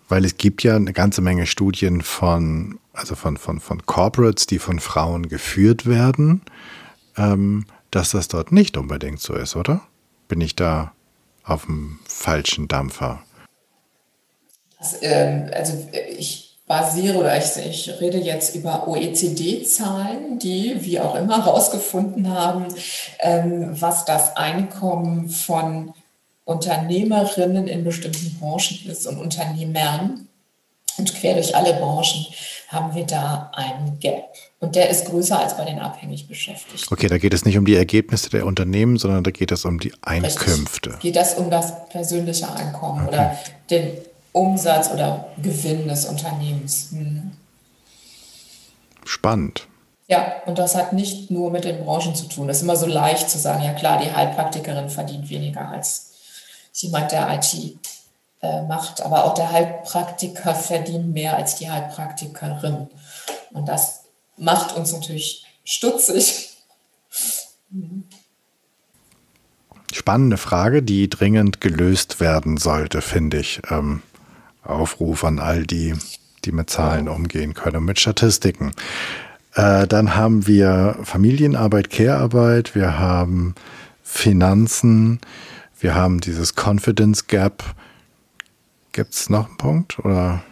[0.09, 4.59] weil es gibt ja eine ganze Menge Studien von, also von, von, von Corporates, die
[4.59, 6.43] von Frauen geführt werden,
[7.17, 9.83] ähm, dass das dort nicht unbedingt so ist, oder?
[10.29, 10.93] Bin ich da
[11.45, 13.23] auf dem falschen Dampfer?
[14.79, 15.89] Das, äh, also
[16.19, 22.67] ich basiere oder ich, ich rede jetzt über OECD-Zahlen, die wie auch immer herausgefunden haben,
[23.21, 25.95] ähm, was das Einkommen von
[26.45, 30.29] Unternehmerinnen in bestimmten Branchen ist und Unternehmern.
[30.99, 32.27] Und quer durch alle Branchen
[32.69, 34.25] haben wir da einen Gap.
[34.61, 36.93] Und der ist größer als bei den abhängig Beschäftigten.
[36.93, 39.79] Okay, da geht es nicht um die Ergebnisse der Unternehmen, sondern da geht es um
[39.79, 40.91] die Einkünfte.
[40.91, 41.01] Richtig.
[41.01, 43.15] Geht das um das persönliche Einkommen okay.
[43.15, 43.39] oder
[43.71, 43.93] den
[44.33, 46.89] Umsatz oder Gewinn des Unternehmens.
[46.91, 47.33] Hm.
[49.05, 49.67] Spannend.
[50.07, 52.49] Ja, und das hat nicht nur mit den Branchen zu tun.
[52.49, 56.13] Das ist immer so leicht zu sagen, ja klar, die Heilpraktikerin verdient weniger als
[56.73, 57.79] jemand, der IT
[58.41, 59.03] äh, macht.
[59.03, 62.89] Aber auch der Heilpraktiker verdient mehr als die Heilpraktikerin.
[63.53, 64.05] Und das
[64.39, 66.57] macht uns natürlich stutzig.
[69.93, 73.61] Spannende Frage, die dringend gelöst werden sollte, finde ich.
[73.71, 74.03] Ähm,
[74.69, 75.95] Aufruf an all die,
[76.45, 78.73] die mit Zahlen umgehen können, mit Statistiken.
[79.55, 83.55] Äh, dann haben wir Familienarbeit, Care-Arbeit, wir haben
[84.03, 85.21] Finanzen,
[85.81, 87.65] wir haben dieses Confidence Gap.
[88.93, 89.99] Gibt es noch einen Punkt?
[90.01, 90.43] Oder?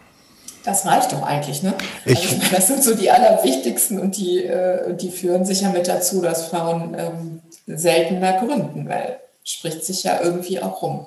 [0.64, 1.74] Das reicht doch eigentlich, ne?
[2.04, 6.20] Ich, also, das sind so die allerwichtigsten und die, äh, die führen sicher mit dazu,
[6.20, 11.06] dass Frauen ähm, seltener gründen, weil spricht sich ja irgendwie auch rum.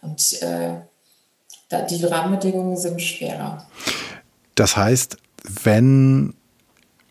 [0.00, 0.80] Und äh,
[1.70, 3.66] die Rahmenbedingungen sind schwerer.
[4.54, 5.16] Das heißt,
[5.62, 6.34] wenn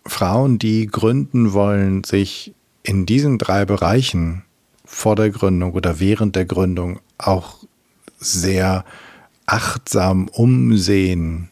[0.06, 2.54] Frauen, die gründen wollen, sich
[2.84, 4.44] in diesen drei Bereichen
[4.86, 7.58] vor der Gründung oder während der Gründung auch
[8.18, 8.86] sehr
[9.46, 11.50] achtsam umsehen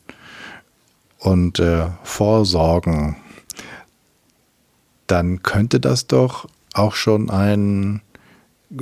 [1.19, 3.15] und äh, vorsorgen,
[5.07, 8.01] dann könnte das doch auch schon ein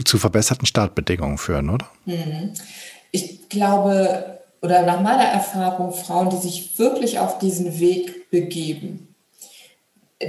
[0.03, 1.89] zu verbesserten Startbedingungen führen, oder?
[2.05, 2.53] Mhm
[3.15, 9.15] ich glaube, oder nach meiner Erfahrung, Frauen, die sich wirklich auf diesen Weg begeben,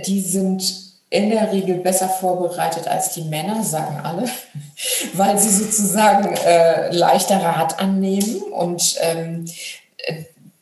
[0.07, 4.29] die sind in der Regel besser vorbereitet als die Männer, sagen alle,
[5.15, 9.47] weil sie sozusagen äh, leichter Rat annehmen und ähm,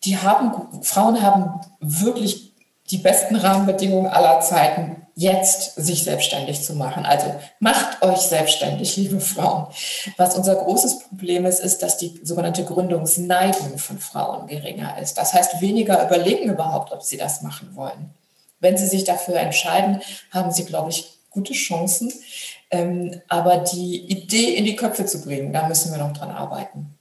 [0.04, 2.52] die haben, Frauen haben wirklich
[2.90, 7.06] die besten Rahmenbedingungen aller Zeiten jetzt sich selbstständig zu machen.
[7.06, 9.66] Also macht euch selbstständig, liebe Frauen.
[10.16, 15.16] Was unser großes Problem ist, ist, dass die sogenannte Gründungsneigung von Frauen geringer ist.
[15.16, 18.10] Das heißt, weniger überlegen überhaupt, ob sie das machen wollen.
[18.60, 20.00] Wenn sie sich dafür entscheiden,
[20.30, 22.12] haben sie, glaube ich, gute Chancen.
[22.70, 26.94] Ähm, aber die Idee in die Köpfe zu bringen, da müssen wir noch dran arbeiten.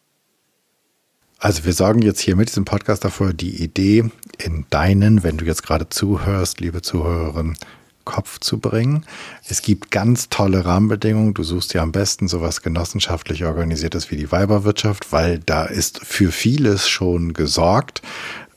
[1.39, 4.05] Also wir sorgen jetzt hier mit diesem Podcast dafür, die Idee
[4.37, 7.57] in deinen, wenn du jetzt gerade zuhörst, liebe Zuhörerin,
[8.05, 9.05] Kopf zu bringen.
[9.47, 11.33] Es gibt ganz tolle Rahmenbedingungen.
[11.33, 16.31] Du suchst ja am besten sowas genossenschaftlich organisiertes wie die Weiberwirtschaft, weil da ist für
[16.31, 18.01] vieles schon gesorgt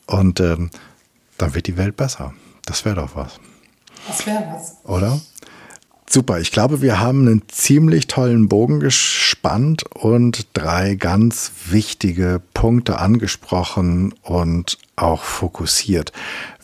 [0.07, 0.70] und ähm,
[1.38, 2.34] dann wird die Welt besser.
[2.64, 3.38] Das wäre doch was.
[4.07, 4.76] Das wäre was.
[4.84, 5.20] Oder?
[6.09, 12.99] Super, ich glaube, wir haben einen ziemlich tollen Bogen gespannt und drei ganz wichtige Punkte
[12.99, 16.12] angesprochen und auch fokussiert.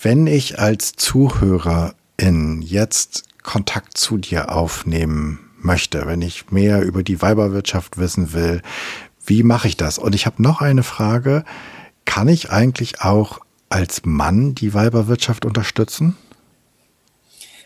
[0.01, 7.03] Wenn ich als Zuhörer in jetzt Kontakt zu dir aufnehmen möchte, wenn ich mehr über
[7.03, 8.63] die Weiberwirtschaft wissen will,
[9.25, 9.99] wie mache ich das?
[9.99, 11.45] Und ich habe noch eine Frage.
[12.05, 16.17] Kann ich eigentlich auch als Mann die Weiberwirtschaft unterstützen?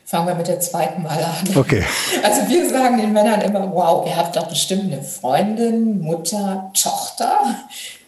[0.04, 1.56] Fangen wir mit der zweiten Mal an.
[1.56, 1.84] Okay.
[2.22, 7.40] Also wir sagen den Männern immer, wow, ihr habt doch bestimmt eine Freundin, Mutter, Tochter,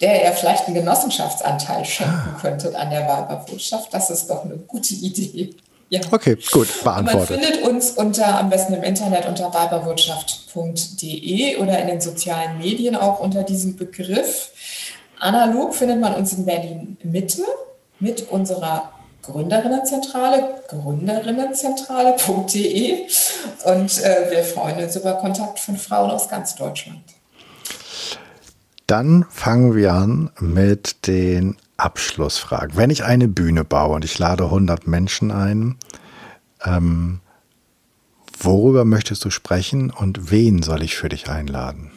[0.00, 2.38] der ihr vielleicht einen Genossenschaftsanteil schenken ah.
[2.40, 3.92] könntet an der Weiberwirtschaft.
[3.92, 5.56] Das ist doch eine gute Idee.
[5.90, 6.00] Ja.
[6.10, 7.30] Okay, gut, beantwortet.
[7.30, 12.94] Man findet uns unter, am besten im Internet unter weiberwirtschaft.de oder in den sozialen Medien
[12.94, 14.50] auch unter diesem Begriff.
[15.18, 17.42] Analog findet man uns in Berlin Mitte
[18.00, 23.06] mit unserer Gründerinnenzentrale, gründerinnenzentrale.de
[23.64, 27.00] und äh, wir freuen uns über Kontakt von Frauen aus ganz Deutschland.
[28.86, 32.76] Dann fangen wir an mit den Abschlussfragen.
[32.76, 35.76] Wenn ich eine Bühne baue und ich lade 100 Menschen ein,
[36.64, 37.20] ähm,
[38.40, 41.92] Worüber möchtest du sprechen und wen soll ich für dich einladen?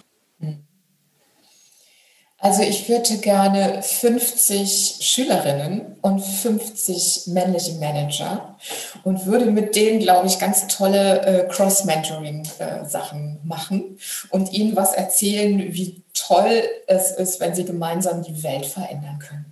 [2.40, 8.58] Also ich würde gerne 50 Schülerinnen und 50 männliche Manager
[9.04, 14.00] und würde mit denen, glaube ich, ganz tolle äh, Cross-Mentoring-Sachen äh, machen
[14.32, 19.51] und ihnen was erzählen, wie toll es ist, wenn sie gemeinsam die Welt verändern können.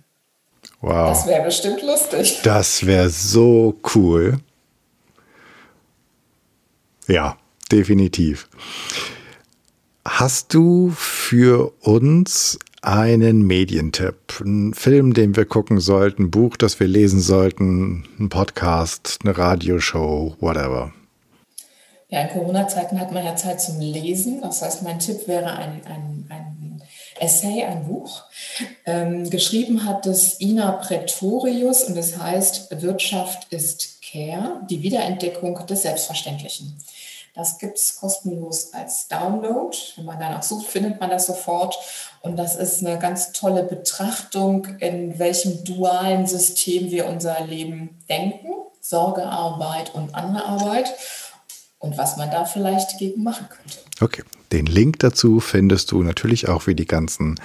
[0.80, 1.10] Wow.
[1.10, 2.40] Das wäre bestimmt lustig.
[2.42, 4.40] Das wäre so cool.
[7.06, 7.36] Ja,
[7.70, 8.48] definitiv.
[10.06, 16.80] Hast du für uns einen Medientipp, einen Film, den wir gucken sollten, ein Buch, das
[16.80, 20.92] wir lesen sollten, ein Podcast, eine Radioshow, whatever?
[22.08, 24.40] Ja, in Corona-Zeiten hat man ja Zeit zum Lesen.
[24.40, 26.79] Das heißt, mein Tipp wäre ein, ein, ein
[27.20, 28.24] Essay, ein Buch.
[28.86, 35.82] Ähm, geschrieben hat es Ina Pretorius und es heißt Wirtschaft ist Care, die Wiederentdeckung des
[35.82, 36.76] Selbstverständlichen.
[37.34, 39.76] Das gibt es kostenlos als Download.
[39.96, 41.78] Wenn man danach sucht, findet man das sofort.
[42.22, 48.48] Und das ist eine ganz tolle Betrachtung, in welchem dualen System wir unser Leben denken.
[48.80, 50.92] Sorgearbeit und andere Arbeit.
[51.80, 53.78] Und was man da vielleicht gegen machen könnte.
[54.00, 54.22] Okay,
[54.52, 57.40] den Link dazu findest du natürlich auch wie die ganzen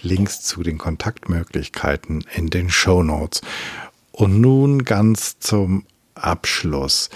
[0.00, 3.42] Links zu den Kontaktmöglichkeiten in den Show Notes.
[4.12, 5.84] Und nun ganz zum
[6.14, 7.10] Abschluss.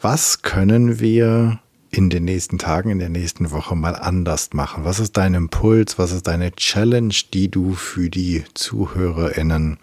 [0.00, 1.60] Was können wir
[1.90, 4.84] in den nächsten Tagen, in der nächsten Woche mal anders machen?
[4.84, 5.98] Was ist dein Impuls?
[5.98, 9.78] Was ist deine Challenge, die du für die ZuhörerInnen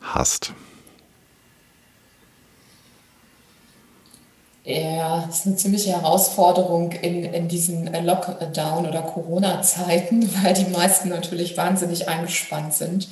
[0.00, 0.52] hast?
[4.66, 11.10] Ja, das ist eine ziemliche Herausforderung in, in diesen Lockdown- oder Corona-Zeiten, weil die meisten
[11.10, 13.06] natürlich wahnsinnig eingespannt sind.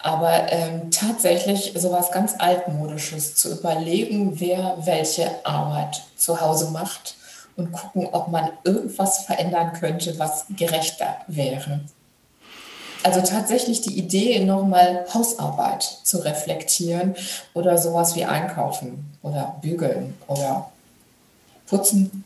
[0.00, 7.14] Aber ähm, tatsächlich sowas ganz Altmodisches zu überlegen, wer welche Arbeit zu Hause macht
[7.56, 11.82] und gucken, ob man irgendwas verändern könnte, was gerechter wäre.
[13.04, 17.14] Also tatsächlich die Idee, nochmal Hausarbeit zu reflektieren
[17.54, 20.72] oder sowas wie einkaufen oder bügeln oder
[21.66, 22.24] putzen,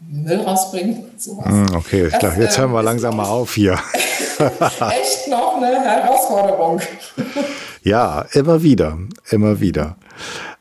[0.00, 1.46] Müll rausbringen, sowas.
[1.46, 3.72] Hm, okay, ich glaube, jetzt hören wir ähm, langsam mal auf hier.
[4.38, 6.80] echt noch eine Herausforderung.
[7.82, 8.98] ja, immer wieder,
[9.30, 9.96] immer wieder.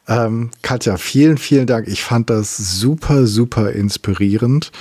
[0.07, 1.87] Ähm, Katja, vielen, vielen Dank.
[1.87, 4.71] Ich fand das super, super inspirierend,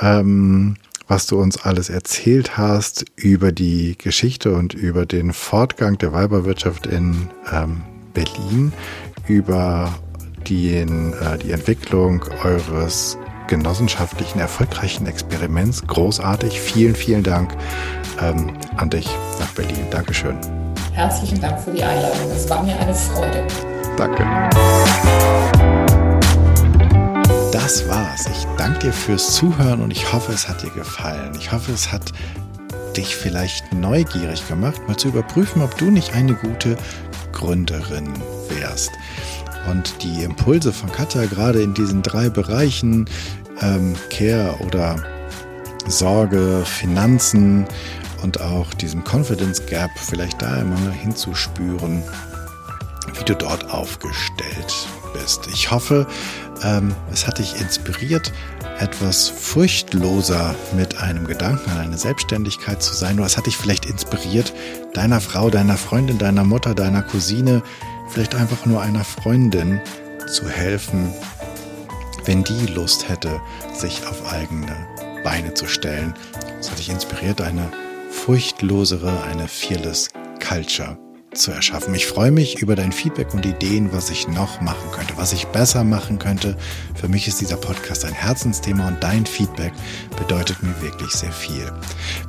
[0.00, 0.76] ähm,
[1.08, 6.86] was du uns alles erzählt hast über die Geschichte und über den Fortgang der Weiberwirtschaft
[6.86, 8.72] in ähm, Berlin,
[9.26, 9.94] über
[10.48, 15.86] den, äh, die Entwicklung eures genossenschaftlichen, erfolgreichen Experiments.
[15.86, 16.60] Großartig.
[16.60, 17.52] Vielen, vielen Dank
[18.20, 19.86] ähm, an dich nach Berlin.
[19.90, 20.36] Dankeschön.
[20.92, 22.30] Herzlichen Dank für die Einladung.
[22.34, 23.46] Es war mir eine Freude.
[23.96, 24.24] Danke.
[27.52, 28.26] Das war's.
[28.26, 31.32] Ich danke dir fürs Zuhören und ich hoffe, es hat dir gefallen.
[31.38, 32.12] Ich hoffe, es hat
[32.96, 36.76] dich vielleicht neugierig gemacht, mal zu überprüfen, ob du nicht eine gute
[37.32, 38.08] Gründerin
[38.48, 38.92] wärst.
[39.70, 43.08] Und die Impulse von Katja gerade in diesen drei Bereichen,
[43.60, 44.96] ähm, Care oder
[45.88, 47.66] Sorge, Finanzen
[48.22, 52.02] und auch diesem Confidence Gap, vielleicht da immer hinzuspüren
[53.18, 55.46] wie du dort aufgestellt bist.
[55.52, 56.06] Ich hoffe,
[56.62, 58.32] ähm, es hat dich inspiriert,
[58.78, 63.18] etwas furchtloser mit einem Gedanken an eine Selbstständigkeit zu sein.
[63.18, 64.52] Oder es hat dich vielleicht inspiriert,
[64.92, 67.62] deiner Frau, deiner Freundin, deiner Mutter, deiner Cousine,
[68.08, 69.80] vielleicht einfach nur einer Freundin
[70.26, 71.12] zu helfen,
[72.24, 73.40] wenn die Lust hätte,
[73.72, 74.76] sich auf eigene
[75.22, 76.14] Beine zu stellen.
[76.60, 77.70] Es hat dich inspiriert, eine
[78.10, 80.08] furchtlosere, eine fearless
[80.46, 80.98] Culture
[81.36, 81.94] zu erschaffen.
[81.94, 85.46] Ich freue mich über dein Feedback und Ideen, was ich noch machen könnte, was ich
[85.46, 86.56] besser machen könnte.
[86.94, 89.72] Für mich ist dieser Podcast ein Herzensthema und dein Feedback
[90.16, 91.72] bedeutet mir wirklich sehr viel.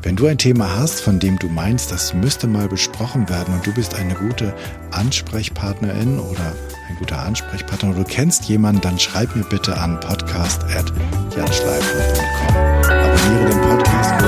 [0.01, 3.65] Wenn du ein Thema hast, von dem du meinst, das müsste mal besprochen werden und
[3.65, 4.53] du bist eine gute
[4.91, 6.53] Ansprechpartnerin oder
[6.89, 12.89] ein guter Ansprechpartner oder du kennst jemanden, dann schreib mir bitte an podcast.janschleifer.com.
[12.89, 14.23] Abonniere den Podcast,